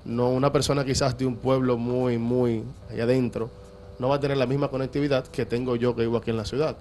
No, 0.03 0.31
una 0.31 0.51
persona 0.51 0.83
quizás 0.83 1.15
de 1.15 1.27
un 1.27 1.35
pueblo 1.35 1.77
muy, 1.77 2.17
muy 2.17 2.63
allá 2.89 3.03
adentro, 3.03 3.51
no 3.99 4.09
va 4.09 4.15
a 4.15 4.19
tener 4.19 4.37
la 4.37 4.47
misma 4.47 4.69
conectividad 4.69 5.27
que 5.27 5.45
tengo 5.45 5.75
yo 5.75 5.95
que 5.95 6.01
vivo 6.01 6.17
aquí 6.17 6.31
en 6.31 6.37
la 6.37 6.45
ciudad. 6.45 6.75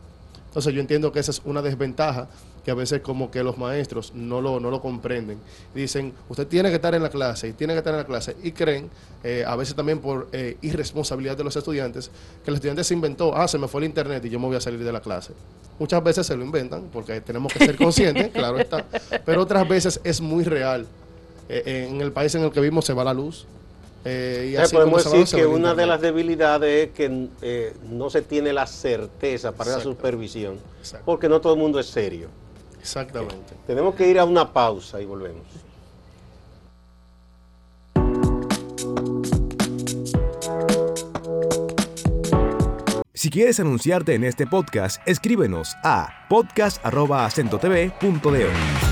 Entonces 0.52 0.74
yo 0.74 0.82
entiendo 0.82 1.10
que 1.12 1.18
esa 1.18 1.30
es 1.30 1.40
una 1.46 1.62
desventaja 1.62 2.28
que 2.62 2.70
a 2.70 2.74
veces 2.74 3.00
como 3.00 3.30
que 3.30 3.42
los 3.42 3.56
maestros 3.56 4.12
no 4.14 4.42
lo, 4.42 4.60
no 4.60 4.70
lo 4.70 4.82
comprenden. 4.82 5.38
Dicen, 5.74 6.12
usted 6.28 6.46
tiene 6.46 6.68
que 6.68 6.74
estar 6.74 6.94
en 6.94 7.02
la 7.02 7.08
clase 7.08 7.48
y 7.48 7.52
tiene 7.54 7.72
que 7.72 7.78
estar 7.78 7.94
en 7.94 8.00
la 8.00 8.04
clase 8.04 8.36
y 8.42 8.52
creen, 8.52 8.90
eh, 9.24 9.44
a 9.46 9.56
veces 9.56 9.74
también 9.74 10.00
por 10.00 10.28
eh, 10.32 10.58
irresponsabilidad 10.60 11.38
de 11.38 11.44
los 11.44 11.56
estudiantes, 11.56 12.10
que 12.44 12.50
el 12.50 12.56
estudiante 12.56 12.84
se 12.84 12.92
inventó, 12.92 13.34
ah, 13.34 13.48
se 13.48 13.56
me 13.56 13.66
fue 13.66 13.80
el 13.80 13.86
internet 13.86 14.22
y 14.26 14.28
yo 14.28 14.38
me 14.38 14.44
voy 14.44 14.56
a 14.56 14.60
salir 14.60 14.84
de 14.84 14.92
la 14.92 15.00
clase. 15.00 15.32
Muchas 15.78 16.04
veces 16.04 16.26
se 16.26 16.36
lo 16.36 16.44
inventan 16.44 16.90
porque 16.92 17.22
tenemos 17.22 17.50
que 17.50 17.64
ser 17.64 17.76
conscientes, 17.78 18.28
claro 18.34 18.58
está, 18.58 18.84
pero 19.24 19.40
otras 19.40 19.66
veces 19.66 20.02
es 20.04 20.20
muy 20.20 20.44
real. 20.44 20.86
Eh, 21.48 21.88
en 21.90 22.02
el 22.02 22.12
país 22.12 22.34
en 22.34 22.42
el 22.42 22.52
que 22.52 22.60
vivimos 22.60 22.84
se 22.84 22.92
va 22.92 23.04
la 23.04 23.14
luz, 23.14 23.46
eh, 24.04 24.58
y 24.58 24.72
podemos 24.72 25.10
decir 25.10 25.38
que 25.38 25.46
una 25.46 25.74
de 25.74 25.86
las 25.86 26.00
debilidades 26.00 26.88
es 26.88 26.94
que 26.94 27.28
eh, 27.40 27.72
no 27.88 28.10
se 28.10 28.22
tiene 28.22 28.52
la 28.52 28.66
certeza 28.66 29.52
para 29.52 29.76
la 29.76 29.80
supervisión, 29.80 30.58
porque 31.04 31.28
no 31.28 31.40
todo 31.40 31.54
el 31.54 31.60
mundo 31.60 31.78
es 31.78 31.86
serio. 31.86 32.26
Exactamente. 32.80 33.54
tenemos 33.64 33.94
que 33.94 34.08
ir 34.08 34.18
a 34.18 34.24
una 34.24 34.52
pausa 34.52 35.00
y 35.00 35.04
volvemos. 35.04 35.44
Si 43.14 43.30
quieres 43.30 43.60
anunciarte 43.60 44.14
en 44.14 44.24
este 44.24 44.48
podcast, 44.48 45.00
escríbenos 45.06 45.76
a 45.84 46.26
podcast.acentotv.de. 46.28 48.91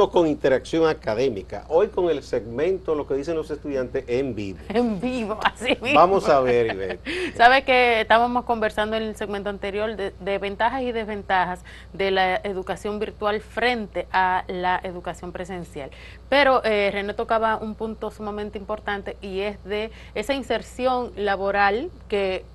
Seguimos 0.00 0.14
con 0.14 0.26
interacción 0.28 0.88
académica. 0.88 1.66
Hoy 1.68 1.88
con 1.88 2.08
el 2.08 2.22
segmento 2.22 2.94
Lo 2.94 3.06
que 3.06 3.12
dicen 3.12 3.34
los 3.34 3.50
estudiantes 3.50 4.02
en 4.08 4.34
vivo. 4.34 4.58
En 4.70 4.98
vivo, 4.98 5.38
así 5.44 5.76
mismo. 5.82 5.92
Vamos 5.92 6.26
a 6.26 6.40
ver, 6.40 6.72
Ivette. 6.72 7.36
Sabe 7.36 7.64
que 7.64 8.00
estábamos 8.00 8.46
conversando 8.46 8.96
en 8.96 9.02
el 9.02 9.14
segmento 9.14 9.50
anterior 9.50 9.96
de, 9.96 10.38
ventajas 10.38 10.80
y 10.80 10.92
desventajas 10.92 11.62
de 11.92 12.12
la 12.12 12.36
educación 12.36 12.98
virtual 12.98 13.42
frente 13.42 14.06
a 14.10 14.44
la 14.48 14.80
educación 14.84 15.32
presencial. 15.32 15.90
Pero 16.30 16.64
eh, 16.64 16.88
René 16.90 17.12
tocaba 17.12 17.58
un 17.58 17.74
punto 17.74 18.10
sumamente 18.10 18.56
importante 18.56 19.18
y 19.20 19.40
es 19.40 19.62
de 19.64 19.90
esa 20.14 20.32
inserción 20.32 21.12
laboral 21.14 21.90
que 22.08 22.46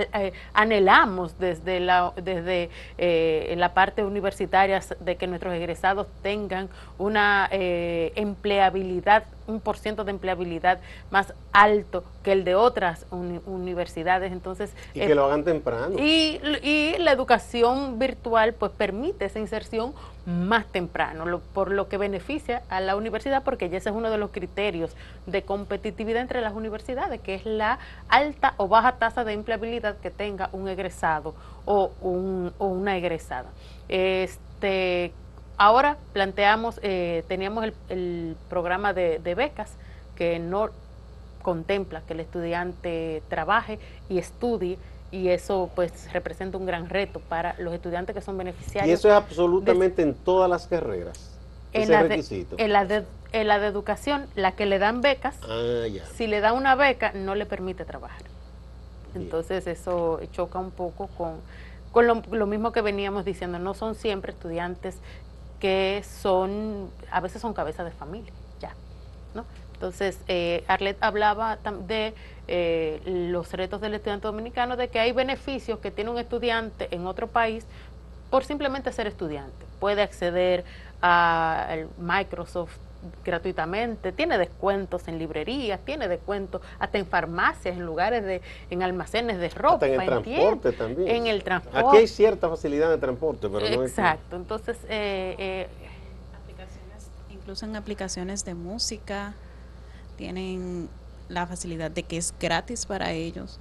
eh, 0.00 0.32
anhelamos 0.54 1.38
desde 1.38 1.80
la, 1.80 2.12
desde, 2.16 2.70
eh, 2.98 3.54
la 3.56 3.74
parte 3.74 4.04
universitaria 4.04 4.80
de 5.00 5.16
que 5.16 5.26
nuestros 5.26 5.54
egresados 5.54 6.06
tengan 6.22 6.68
una 6.98 7.48
eh, 7.50 8.12
empleabilidad 8.16 9.24
un 9.46 9.60
por 9.60 9.76
ciento 9.76 10.04
de 10.04 10.10
empleabilidad 10.10 10.80
más 11.10 11.34
alto 11.52 12.04
que 12.22 12.32
el 12.32 12.44
de 12.44 12.54
otras 12.54 13.06
universidades. 13.10 14.32
Entonces, 14.32 14.72
y 14.94 15.00
que 15.00 15.14
lo 15.14 15.24
hagan 15.24 15.44
temprano. 15.44 15.96
Y, 15.98 16.40
y, 16.62 16.96
la 16.98 17.12
educación 17.12 17.98
virtual 17.98 18.54
pues 18.54 18.72
permite 18.72 19.24
esa 19.24 19.38
inserción 19.38 19.94
más 20.24 20.66
temprano, 20.66 21.40
por 21.52 21.72
lo 21.72 21.88
que 21.88 21.96
beneficia 21.96 22.62
a 22.68 22.80
la 22.80 22.94
universidad, 22.94 23.42
porque 23.42 23.66
ese 23.66 23.76
es 23.76 23.86
uno 23.94 24.08
de 24.08 24.18
los 24.18 24.30
criterios 24.30 24.94
de 25.26 25.42
competitividad 25.42 26.22
entre 26.22 26.40
las 26.40 26.54
universidades, 26.54 27.20
que 27.20 27.34
es 27.34 27.44
la 27.44 27.78
alta 28.08 28.54
o 28.56 28.68
baja 28.68 28.92
tasa 28.98 29.24
de 29.24 29.32
empleabilidad 29.32 29.96
que 29.98 30.10
tenga 30.10 30.48
un 30.52 30.68
egresado 30.68 31.34
o, 31.64 31.90
un, 32.00 32.52
o 32.58 32.66
una 32.66 32.96
egresada. 32.96 33.50
Este, 33.88 35.12
Ahora 35.62 35.96
planteamos, 36.12 36.80
eh, 36.82 37.22
teníamos 37.28 37.64
el, 37.88 38.36
programa 38.50 38.92
de, 38.92 39.18
becas 39.36 39.70
que 40.16 40.40
no 40.40 40.70
contempla 41.40 42.00
que 42.00 42.14
el 42.14 42.20
estudiante 42.20 43.22
trabaje 43.28 43.78
y 44.08 44.18
estudie 44.18 44.76
y 45.12 45.28
eso 45.28 45.70
pues 45.76 46.12
representa 46.12 46.58
un 46.58 46.66
gran 46.66 46.88
reto 46.88 47.20
para 47.20 47.54
los 47.60 47.72
estudiantes 47.74 48.12
que 48.12 48.20
son 48.20 48.36
beneficiarios. 48.38 48.90
Y 48.90 48.92
eso 48.92 49.08
es 49.08 49.14
absolutamente 49.14 50.02
en 50.02 50.14
todas 50.14 50.50
las 50.50 50.66
carreras. 50.66 51.30
En 51.72 51.92
la, 51.92 52.02
de, 52.02 52.44
en, 52.58 52.72
la 52.72 52.84
de, 52.84 53.04
en 53.30 53.46
la 53.46 53.60
de 53.60 53.68
educación, 53.68 54.26
la 54.34 54.56
que 54.56 54.66
le 54.66 54.80
dan 54.80 55.00
becas, 55.00 55.36
ah, 55.48 55.84
si 56.16 56.26
le 56.26 56.40
dan 56.40 56.56
una 56.56 56.74
beca, 56.74 57.12
no 57.12 57.36
le 57.36 57.46
permite 57.46 57.84
trabajar. 57.84 58.22
Entonces 59.14 59.68
eso 59.68 60.18
choca 60.32 60.58
un 60.58 60.72
poco 60.72 61.06
con, 61.16 61.36
con 61.92 62.08
lo, 62.08 62.20
lo, 62.32 62.46
mismo 62.48 62.72
que 62.72 62.80
veníamos 62.80 63.24
diciendo, 63.24 63.60
no 63.60 63.74
son 63.74 63.94
siempre 63.94 64.32
estudiantes 64.32 64.96
que 65.62 66.02
son, 66.02 66.90
a 67.12 67.20
veces 67.20 67.40
son 67.40 67.54
cabezas 67.54 67.84
de 67.84 67.92
familia, 67.92 68.32
ya, 68.58 68.74
¿no? 69.32 69.44
Entonces, 69.74 70.18
eh, 70.26 70.64
Arlet 70.66 70.96
hablaba 71.00 71.56
de 71.86 72.14
eh, 72.48 73.00
los 73.06 73.52
retos 73.52 73.80
del 73.80 73.94
estudiante 73.94 74.26
dominicano, 74.26 74.76
de 74.76 74.88
que 74.88 74.98
hay 74.98 75.12
beneficios 75.12 75.78
que 75.78 75.92
tiene 75.92 76.10
un 76.10 76.18
estudiante 76.18 76.88
en 76.90 77.06
otro 77.06 77.28
país 77.28 77.64
por 78.28 78.42
simplemente 78.42 78.90
ser 78.90 79.06
estudiante. 79.06 79.64
Puede 79.78 80.02
acceder 80.02 80.64
a 81.00 81.76
Microsoft 81.96 82.76
gratuitamente, 83.24 84.12
tiene 84.12 84.38
descuentos 84.38 85.08
en 85.08 85.18
librerías, 85.18 85.80
tiene 85.84 86.08
descuentos 86.08 86.60
hasta 86.78 86.98
en 86.98 87.06
farmacias, 87.06 87.76
en 87.76 87.84
lugares 87.84 88.24
de, 88.24 88.42
en 88.70 88.82
almacenes 88.82 89.38
de 89.38 89.48
ropa, 89.50 89.86
en 89.86 90.00
el 90.00 90.06
transporte 90.06 90.72
también. 90.72 91.08
En 91.08 91.26
el 91.26 91.42
transporte. 91.42 91.78
Aquí 91.78 91.96
hay 91.98 92.06
cierta 92.06 92.48
facilidad 92.48 92.90
de 92.90 92.98
transporte, 92.98 93.48
pero 93.48 93.68
no 93.68 93.82
Exacto, 93.82 94.36
entonces 94.36 94.76
eh, 94.88 95.34
eh, 95.38 95.68
aplicaciones, 96.40 97.10
incluso 97.30 97.64
en 97.66 97.76
aplicaciones 97.76 98.44
de 98.44 98.54
música 98.54 99.34
tienen 100.16 100.88
la 101.28 101.46
facilidad 101.46 101.90
de 101.90 102.02
que 102.02 102.16
es 102.16 102.34
gratis 102.38 102.86
para 102.86 103.12
ellos. 103.12 103.58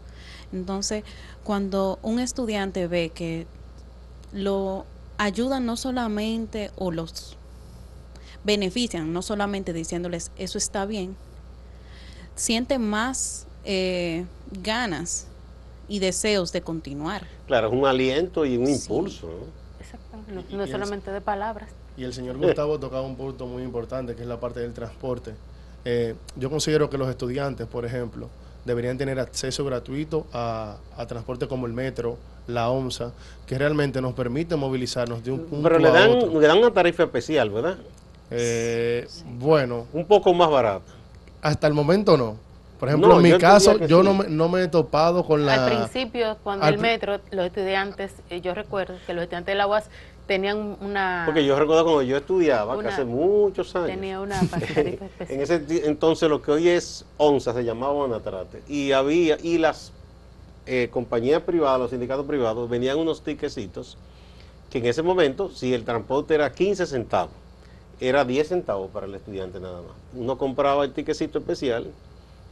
Entonces, 0.52 1.04
cuando 1.44 2.00
un 2.02 2.20
estudiante 2.20 2.88
ve 2.88 3.10
que 3.10 3.48
lo 4.34 4.86
ayudan 5.18 5.66
no 5.66 5.78
solamente 5.78 6.72
o 6.78 6.92
los 6.92 7.38
benefician, 8.44 9.14
no 9.14 9.22
solamente 9.22 9.74
diciéndoles 9.74 10.32
eso 10.38 10.58
está 10.58 10.86
bien, 10.86 11.16
sienten 12.36 12.82
más 12.82 13.48
eh, 13.64 14.26
ganas 14.64 15.28
y 15.88 16.00
deseos 16.00 16.52
de 16.52 16.62
continuar. 16.62 17.28
Claro, 17.48 17.68
es 17.68 17.74
un 17.74 17.86
aliento 17.86 18.46
y 18.46 18.58
un 18.58 18.70
impulso. 18.70 19.28
¿no? 19.28 20.58
no, 20.58 20.68
solamente 20.68 21.12
de 21.12 21.22
palabras. 21.22 21.70
Y 21.98 22.04
el 22.04 22.14
señor 22.14 22.38
Gustavo 22.38 22.80
tocaba 22.80 23.02
un 23.02 23.16
punto 23.16 23.46
muy 23.46 23.64
importante, 23.64 24.16
que 24.16 24.22
es 24.22 24.28
la 24.28 24.40
parte 24.40 24.62
del 24.62 24.74
transporte. 24.74 25.34
Eh, 25.84 26.16
yo 26.36 26.50
considero 26.50 26.90
que 26.90 26.98
los 26.98 27.10
estudiantes, 27.10 27.68
por 27.68 27.86
ejemplo, 27.86 28.30
deberían 28.66 28.98
tener 28.98 29.20
acceso 29.20 29.66
gratuito 29.66 30.28
a, 30.32 30.78
transporte 31.08 31.48
como 31.48 31.66
el 31.66 31.74
metro, 31.74 32.18
la 32.48 32.70
OMSA, 32.70 33.12
que 33.46 33.58
realmente 33.58 34.02
nos 34.02 34.14
permite 34.14 34.56
movilizarnos 34.56 35.24
de 35.24 35.32
un 35.32 35.40
punto 35.42 35.64
Pero 35.64 35.80
le 35.80 35.92
dan, 35.92 36.40
le 36.40 36.48
dan 36.48 36.58
una 36.60 36.72
tarifa 36.72 37.04
especial, 37.04 37.50
¿verdad? 37.50 37.78
Eh, 38.32 39.08
bueno. 39.38 39.86
Un 39.94 40.06
poco 40.06 40.34
más 40.34 40.50
barata. 40.50 40.92
hasta 41.42 41.68
el 41.68 41.74
momento 41.74 42.18
no. 42.18 42.38
Por 42.80 42.90
ejemplo, 42.90 43.16
en 43.18 43.22
mi 43.22 43.38
caso, 43.38 43.78
yo 43.86 44.02
no, 44.02 44.16
me, 44.16 44.28
no 44.28 44.50
me 44.50 44.64
he 44.64 44.68
topado 44.68 45.24
con 45.24 45.46
la... 45.46 45.66
Al 45.66 45.72
principio, 45.72 46.38
cuando 46.44 46.66
el 46.66 46.80
metro, 46.80 47.20
los 47.30 47.46
estudiantes, 47.46 48.12
eh, 48.32 48.42
yo 48.42 48.56
recuerdo 48.56 48.96
que 49.06 49.14
los 49.14 49.22
estudiantes 49.22 49.54
de 49.54 49.56
la 49.56 49.68
UAS 49.68 49.86
tenían 50.26 50.78
una... 50.82 51.22
Porque 51.28 51.46
yo 51.46 51.60
recuerdo 51.60 51.84
cuando 51.84 52.02
yo 52.02 52.18
estudiaba, 52.18 52.82
que 52.82 52.88
hace 52.88 53.06
muchos 53.06 53.76
años. 53.76 53.90
Tenía 53.90 54.20
una 54.20 54.42
En 55.30 55.42
ese 55.42 55.64
entonces 55.86 56.28
lo 56.28 56.42
que 56.42 56.52
hoy 56.52 56.70
es 56.70 57.06
ONSA 57.18 57.54
se 57.54 57.64
llamaba 57.64 57.94
Onatrate. 57.94 58.64
Y 58.68 58.94
había, 58.94 59.38
y 59.40 59.60
las 59.60 59.92
eh, 60.66 60.90
compañías 60.92 61.44
privadas, 61.44 61.82
los 61.82 61.92
sindicatos 61.92 62.26
privados, 62.26 62.68
venían 62.68 62.98
unos 62.98 63.24
tiquecitos 63.24 63.96
que 64.72 64.80
en 64.80 64.88
ese 64.88 65.04
momento, 65.04 65.52
si 65.52 65.72
el 65.72 65.84
transporte 65.84 66.34
era 66.34 66.52
15 66.52 66.88
centavos, 66.88 67.41
era 68.02 68.26
10 68.26 68.48
centavos 68.48 68.90
para 68.92 69.06
el 69.06 69.16
estudiante 69.16 69.60
nada 69.60 69.82
más. 69.82 69.92
Uno 70.16 70.38
compraba 70.38 70.84
el 70.84 70.92
tiquecito 70.92 71.40
especial 71.40 71.86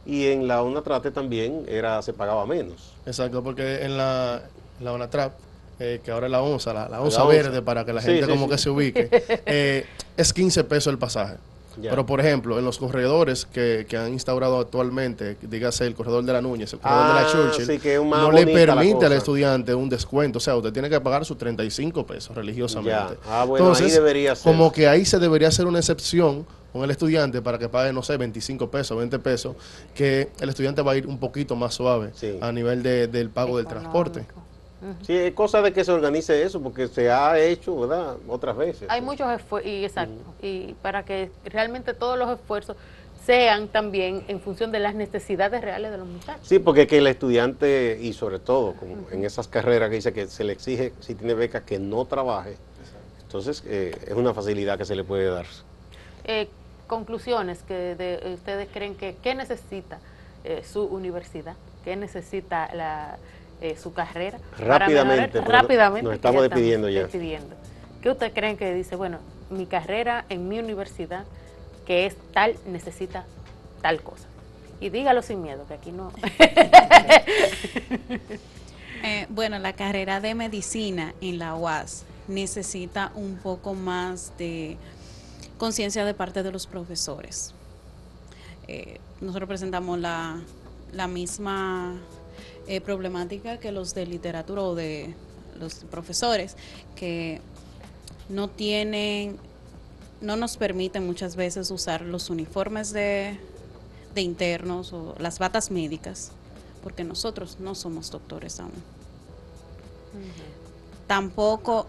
y 0.06 0.28
en 0.28 0.48
la 0.48 0.62
Onatrate 0.62 1.10
también 1.10 1.66
era 1.68 2.00
se 2.00 2.12
pagaba 2.14 2.46
menos. 2.46 2.92
Exacto, 3.04 3.42
porque 3.42 3.84
en 3.84 3.98
la, 3.98 4.42
la 4.80 4.92
Onatrap 4.92 5.32
eh, 5.80 6.00
que 6.04 6.10
ahora 6.10 6.26
es 6.26 6.32
la 6.32 6.42
onza, 6.42 6.74
la, 6.74 7.00
onza 7.00 7.24
verde, 7.24 7.62
para 7.62 7.86
que 7.86 7.94
la 7.94 8.02
gente 8.02 8.28
como 8.28 8.48
que 8.50 8.58
se 8.58 8.68
ubique, 8.68 9.08
eh, 9.46 9.86
es 10.14 10.32
15 10.32 10.64
pesos 10.64 10.92
el 10.92 10.98
pasaje. 10.98 11.36
Pero, 11.80 12.06
por 12.06 12.20
ejemplo, 12.20 12.58
en 12.58 12.64
los 12.64 12.78
corredores 12.78 13.46
que, 13.46 13.86
que, 13.88 13.96
han 13.96 14.12
instaurado 14.12 14.58
actualmente, 14.58 15.36
dígase 15.42 15.86
el 15.86 15.94
corredor 15.94 16.24
de 16.24 16.32
la 16.32 16.40
Núñez, 16.40 16.72
el 16.72 16.80
corredor 16.80 17.06
de 17.08 17.14
la 17.14 17.20
ah, 17.20 17.52
Churchill, 17.54 18.08
no 18.08 18.32
le 18.32 18.46
permite 18.46 19.06
al 19.06 19.12
estudiante 19.12 19.74
un 19.74 19.88
descuento. 19.88 20.38
O 20.38 20.40
sea, 20.40 20.56
usted 20.56 20.72
tiene 20.72 20.88
que 20.88 21.00
pagar 21.00 21.24
sus 21.24 21.38
35 21.38 22.06
pesos 22.06 22.34
religiosamente. 22.34 23.18
Ah, 23.26 23.44
bueno, 23.46 23.66
Entonces, 23.66 23.92
debería 23.92 24.34
ser. 24.34 24.52
como 24.52 24.72
que 24.72 24.88
ahí 24.88 25.04
se 25.04 25.18
debería 25.18 25.48
hacer 25.48 25.66
una 25.66 25.78
excepción 25.78 26.46
con 26.72 26.84
el 26.84 26.90
estudiante 26.90 27.42
para 27.42 27.58
que 27.58 27.68
pague, 27.68 27.92
no 27.92 28.02
sé, 28.02 28.16
25 28.16 28.70
pesos, 28.70 28.96
20 28.96 29.18
pesos, 29.18 29.56
que 29.94 30.30
el 30.40 30.48
estudiante 30.48 30.82
va 30.82 30.92
a 30.92 30.96
ir 30.96 31.06
un 31.06 31.18
poquito 31.18 31.56
más 31.56 31.74
suave 31.74 32.12
a 32.40 32.52
nivel 32.52 32.82
de, 32.82 33.08
del 33.08 33.30
pago 33.30 33.56
del 33.56 33.66
transporte. 33.66 34.24
Sí, 35.02 35.14
es 35.14 35.34
cosa 35.34 35.60
de 35.62 35.72
que 35.72 35.84
se 35.84 35.92
organice 35.92 36.42
eso, 36.42 36.60
porque 36.60 36.88
se 36.88 37.10
ha 37.10 37.38
hecho, 37.38 37.78
¿verdad? 37.80 38.16
Otras 38.26 38.56
veces. 38.56 38.88
Hay 38.88 39.02
muchos 39.02 39.30
esfuerzos, 39.30 39.70
y 39.70 39.84
exacto, 39.84 40.34
y 40.40 40.74
para 40.80 41.04
que 41.04 41.30
realmente 41.44 41.92
todos 41.92 42.18
los 42.18 42.30
esfuerzos 42.30 42.76
sean 43.24 43.68
también 43.68 44.24
en 44.28 44.40
función 44.40 44.72
de 44.72 44.78
las 44.78 44.94
necesidades 44.94 45.60
reales 45.60 45.90
de 45.90 45.98
los 45.98 46.06
muchachos. 46.06 46.46
Sí, 46.46 46.58
porque 46.58 46.86
que 46.86 46.98
el 46.98 47.06
estudiante, 47.06 47.98
y 48.00 48.12
sobre 48.14 48.38
todo 48.38 48.74
como 48.74 49.08
en 49.10 49.24
esas 49.24 49.48
carreras 49.48 49.90
que 49.90 49.96
dice 49.96 50.12
que 50.12 50.26
se 50.26 50.44
le 50.44 50.52
exige, 50.52 50.92
si 51.00 51.14
tiene 51.14 51.34
beca, 51.34 51.64
que 51.64 51.78
no 51.78 52.06
trabaje, 52.06 52.56
entonces 53.22 53.62
eh, 53.66 53.96
es 54.06 54.14
una 54.14 54.34
facilidad 54.34 54.78
que 54.78 54.84
se 54.84 54.96
le 54.96 55.04
puede 55.04 55.26
dar. 55.26 55.46
Eh, 56.24 56.48
conclusiones 56.86 57.62
que 57.62 57.94
de, 57.94 58.34
ustedes 58.34 58.68
creen 58.72 58.96
que, 58.96 59.16
¿qué 59.22 59.34
necesita 59.34 60.00
eh, 60.42 60.62
su 60.64 60.84
universidad? 60.84 61.54
¿Qué 61.84 61.94
necesita 61.94 62.74
la 62.74 63.18
eh, 63.60 63.76
su 63.76 63.92
carrera. 63.92 64.38
Rápidamente, 64.58 65.40
rápidamente. 65.40 66.04
Nos 66.04 66.14
estamos 66.14 66.42
despidiendo 66.42 66.88
ya. 66.88 67.08
¿Qué 67.08 68.10
usted 68.10 68.32
creen 68.32 68.56
que 68.56 68.72
dice? 68.74 68.96
Bueno, 68.96 69.18
mi 69.50 69.66
carrera 69.66 70.24
en 70.28 70.48
mi 70.48 70.58
universidad, 70.58 71.24
que 71.86 72.06
es 72.06 72.16
tal, 72.32 72.56
necesita 72.66 73.24
tal 73.82 74.00
cosa. 74.02 74.26
Y 74.80 74.88
dígalo 74.88 75.20
sin 75.22 75.42
miedo, 75.42 75.66
que 75.66 75.74
aquí 75.74 75.92
no. 75.92 76.12
Eh, 79.02 79.26
bueno, 79.30 79.58
la 79.58 79.72
carrera 79.72 80.20
de 80.20 80.34
medicina 80.34 81.14
en 81.22 81.38
la 81.38 81.54
UAS 81.54 82.04
necesita 82.28 83.12
un 83.14 83.38
poco 83.38 83.72
más 83.72 84.32
de 84.36 84.76
conciencia 85.56 86.04
de 86.04 86.12
parte 86.12 86.42
de 86.42 86.52
los 86.52 86.66
profesores. 86.66 87.54
Eh, 88.68 89.00
nosotros 89.22 89.48
presentamos 89.48 89.98
la, 89.98 90.38
la 90.92 91.06
misma 91.06 91.98
eh, 92.70 92.80
problemática 92.80 93.58
que 93.58 93.72
los 93.72 93.94
de 93.94 94.06
literatura 94.06 94.62
o 94.62 94.76
de 94.76 95.12
los 95.58 95.74
profesores 95.90 96.54
que 96.94 97.40
no 98.28 98.46
tienen, 98.46 99.38
no 100.20 100.36
nos 100.36 100.56
permiten 100.56 101.04
muchas 101.04 101.34
veces 101.34 101.72
usar 101.72 102.02
los 102.02 102.30
uniformes 102.30 102.92
de, 102.92 103.40
de 104.14 104.20
internos 104.20 104.92
o 104.92 105.16
las 105.18 105.40
batas 105.40 105.72
médicas, 105.72 106.30
porque 106.80 107.02
nosotros 107.02 107.56
no 107.58 107.74
somos 107.74 108.08
doctores 108.12 108.60
aún. 108.60 108.70
Tampoco, 111.08 111.88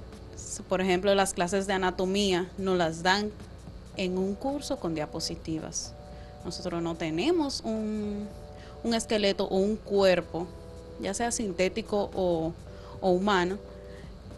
por 0.67 0.81
ejemplo, 0.81 1.13
las 1.13 1.35
clases 1.35 1.67
de 1.67 1.73
anatomía 1.73 2.49
no 2.57 2.73
las 2.73 3.03
dan 3.03 3.29
en 3.97 4.17
un 4.17 4.33
curso 4.33 4.79
con 4.79 4.95
diapositivas. 4.95 5.93
Nosotros 6.43 6.81
no 6.81 6.95
tenemos 6.95 7.61
un, 7.63 8.27
un 8.83 8.93
esqueleto 8.95 9.45
o 9.45 9.57
un 9.57 9.75
cuerpo 9.75 10.47
ya 11.01 11.13
sea 11.13 11.31
sintético 11.31 12.09
o, 12.13 12.53
humano, 13.01 13.57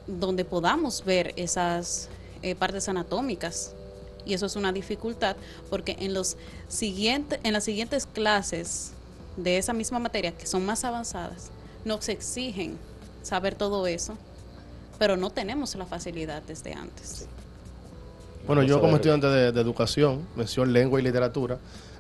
donde 0.08 0.45
podamos 0.45 1.04
ver 1.04 1.34
esas 1.36 2.10
eh, 2.41 2.56
partes 2.56 2.88
anatómicas. 2.89 3.73
Y 4.26 4.34
eso 4.34 4.45
es 4.45 4.56
una 4.56 4.71
dificultad 4.71 5.36
porque 5.69 5.97
en, 5.99 6.13
los 6.13 6.38
siguientes, 6.69 7.39
en 7.43 7.54
las 7.54 7.65
siguientes 7.65 8.06
clases 8.06 8.91
de 9.36 9.58
esa 9.58 9.73
misma 9.73 9.99
materia, 9.99 10.32
que 10.32 10.45
son 10.45 10.65
más 10.65 10.86
avanzadas, 10.86 11.52
nos 11.84 12.08
exigen 12.08 12.78
saber 13.21 13.56
todo 13.56 13.86
eso, 13.88 14.17
pero 14.97 15.17
no 15.17 15.30
tenemos 15.30 15.76
la 15.76 15.86
facilidad 15.86 16.41
desde 16.43 16.73
antes. 16.73 17.28
Bueno, 18.47 18.63
yo 18.63 18.80
como 18.80 18.95
estudiante 18.95 19.28
de, 19.28 19.52
de 19.52 19.62
educación, 19.62 20.26
mención 20.36 20.71
lengua 20.71 20.99
y 20.99 21.04
literatura, 21.04 21.58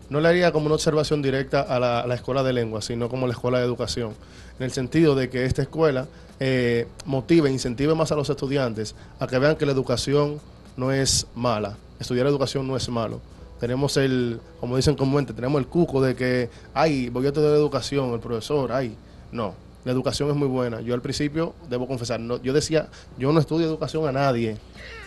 no 0.09 0.19
le 0.21 0.29
haría 0.29 0.51
como 0.51 0.67
una 0.67 0.75
observación 0.75 1.21
directa 1.21 1.61
a 1.61 1.79
la, 1.79 2.15
escuela 2.15 2.43
de 2.43 2.53
lengua, 2.53 2.81
sino 2.81 3.09
como 3.09 3.27
la 3.27 3.33
escuela 3.33 3.59
de 3.59 3.65
educación, 3.65 4.13
en 4.59 4.65
el 4.65 4.71
sentido 4.71 5.15
de 5.15 5.29
que 5.29 5.45
esta 5.45 5.61
escuela 5.61 6.07
eh, 6.39 6.87
motive, 7.05 7.49
incentive 7.49 7.95
más 7.95 8.11
a 8.11 8.15
los 8.15 8.29
estudiantes 8.29 8.95
a 9.19 9.27
que 9.27 9.39
vean 9.39 9.55
que 9.55 9.65
la 9.65 9.71
educación 9.71 10.39
no 10.77 10.91
es 10.91 11.27
mala, 11.35 11.77
estudiar 11.99 12.27
educación 12.27 12.67
no 12.67 12.75
es 12.75 12.87
malo. 12.89 13.21
Tenemos 13.59 13.95
el, 13.95 14.41
como 14.59 14.75
dicen 14.75 14.95
comúnmente, 14.95 15.33
tenemos 15.33 15.59
el 15.59 15.67
cuco 15.67 16.01
de 16.01 16.15
que, 16.15 16.49
ay, 16.73 17.09
voy 17.09 17.25
a 17.25 17.29
estudiar 17.29 17.53
educación, 17.53 18.13
el 18.13 18.19
profesor, 18.19 18.71
ay, 18.73 18.97
no, 19.31 19.53
la 19.85 19.91
educación 19.91 20.29
es 20.29 20.35
muy 20.35 20.47
buena. 20.47 20.81
Yo 20.81 20.93
al 20.93 21.01
principio, 21.01 21.53
debo 21.69 21.87
confesar, 21.87 22.19
no, 22.19 22.41
yo 22.41 22.53
decía, 22.53 22.87
yo 23.17 23.31
no 23.31 23.39
estudio 23.39 23.67
educación 23.67 24.07
a 24.07 24.11
nadie. 24.11 24.57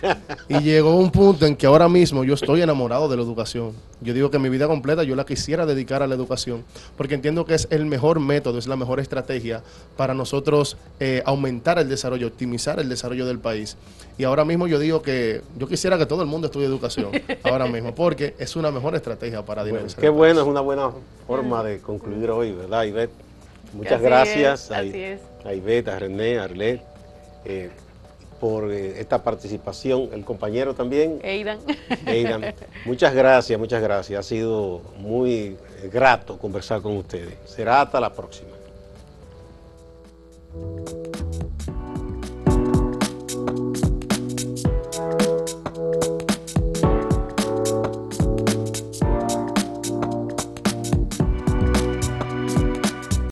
y 0.48 0.60
llegó 0.60 0.96
un 0.96 1.10
punto 1.10 1.46
en 1.46 1.56
que 1.56 1.66
ahora 1.66 1.88
mismo 1.88 2.24
yo 2.24 2.34
estoy 2.34 2.62
enamorado 2.62 3.08
de 3.08 3.16
la 3.16 3.22
educación. 3.22 3.72
Yo 4.02 4.12
digo 4.12 4.30
que 4.30 4.38
mi 4.38 4.50
vida 4.50 4.66
completa 4.66 5.02
yo 5.02 5.16
la 5.16 5.24
quisiera 5.24 5.64
dedicar 5.64 6.02
a 6.02 6.06
la 6.06 6.14
educación, 6.14 6.64
porque 6.96 7.14
entiendo 7.14 7.46
que 7.46 7.54
es 7.54 7.66
el 7.70 7.86
mejor 7.86 8.20
método, 8.20 8.58
es 8.58 8.66
la 8.66 8.76
mejor 8.76 9.00
estrategia 9.00 9.62
para 9.96 10.12
nosotros 10.12 10.76
eh, 11.00 11.22
aumentar 11.24 11.78
el 11.78 11.88
desarrollo, 11.88 12.26
optimizar 12.26 12.78
el 12.78 12.88
desarrollo 12.88 13.26
del 13.26 13.38
país. 13.38 13.76
Y 14.18 14.24
ahora 14.24 14.44
mismo 14.44 14.66
yo 14.66 14.78
digo 14.78 15.00
que 15.00 15.42
yo 15.58 15.66
quisiera 15.66 15.96
que 15.96 16.06
todo 16.06 16.22
el 16.22 16.28
mundo 16.28 16.46
estudie 16.46 16.66
educación, 16.66 17.10
ahora 17.44 17.66
mismo, 17.66 17.94
porque 17.94 18.34
es 18.38 18.56
una 18.56 18.70
mejor 18.70 18.94
estrategia 18.94 19.44
para 19.44 19.64
dinamizar. 19.64 20.00
qué 20.00 20.10
bueno, 20.10 20.42
es 20.42 20.46
una 20.46 20.60
buena 20.60 20.90
forma 21.26 21.62
de 21.62 21.80
concluir 21.80 22.30
hoy, 22.30 22.52
¿verdad, 22.52 22.84
Ivette? 22.84 23.25
Muchas 23.72 24.00
gracias 24.00 24.70
a, 24.70 24.78
así 24.78 25.18
a, 25.44 25.54
Ivette, 25.54 25.98
René, 25.98 26.38
a 26.38 26.44
Arlet, 26.44 26.80
eh, 27.44 27.70
por 28.40 28.70
eh, 28.70 29.00
esta 29.00 29.22
participación. 29.22 30.10
El 30.12 30.24
compañero 30.24 30.74
también. 30.74 31.20
Eidan. 31.22 31.58
Eidan. 32.06 32.54
Muchas 32.84 33.14
gracias, 33.14 33.58
muchas 33.58 33.82
gracias. 33.82 34.20
Ha 34.20 34.22
sido 34.22 34.82
muy 34.98 35.56
eh, 35.82 35.90
grato 35.92 36.38
conversar 36.38 36.82
con 36.82 36.96
ustedes. 36.96 37.34
Será 37.44 37.82
hasta 37.82 38.00
la 38.00 38.12
próxima. 38.12 38.50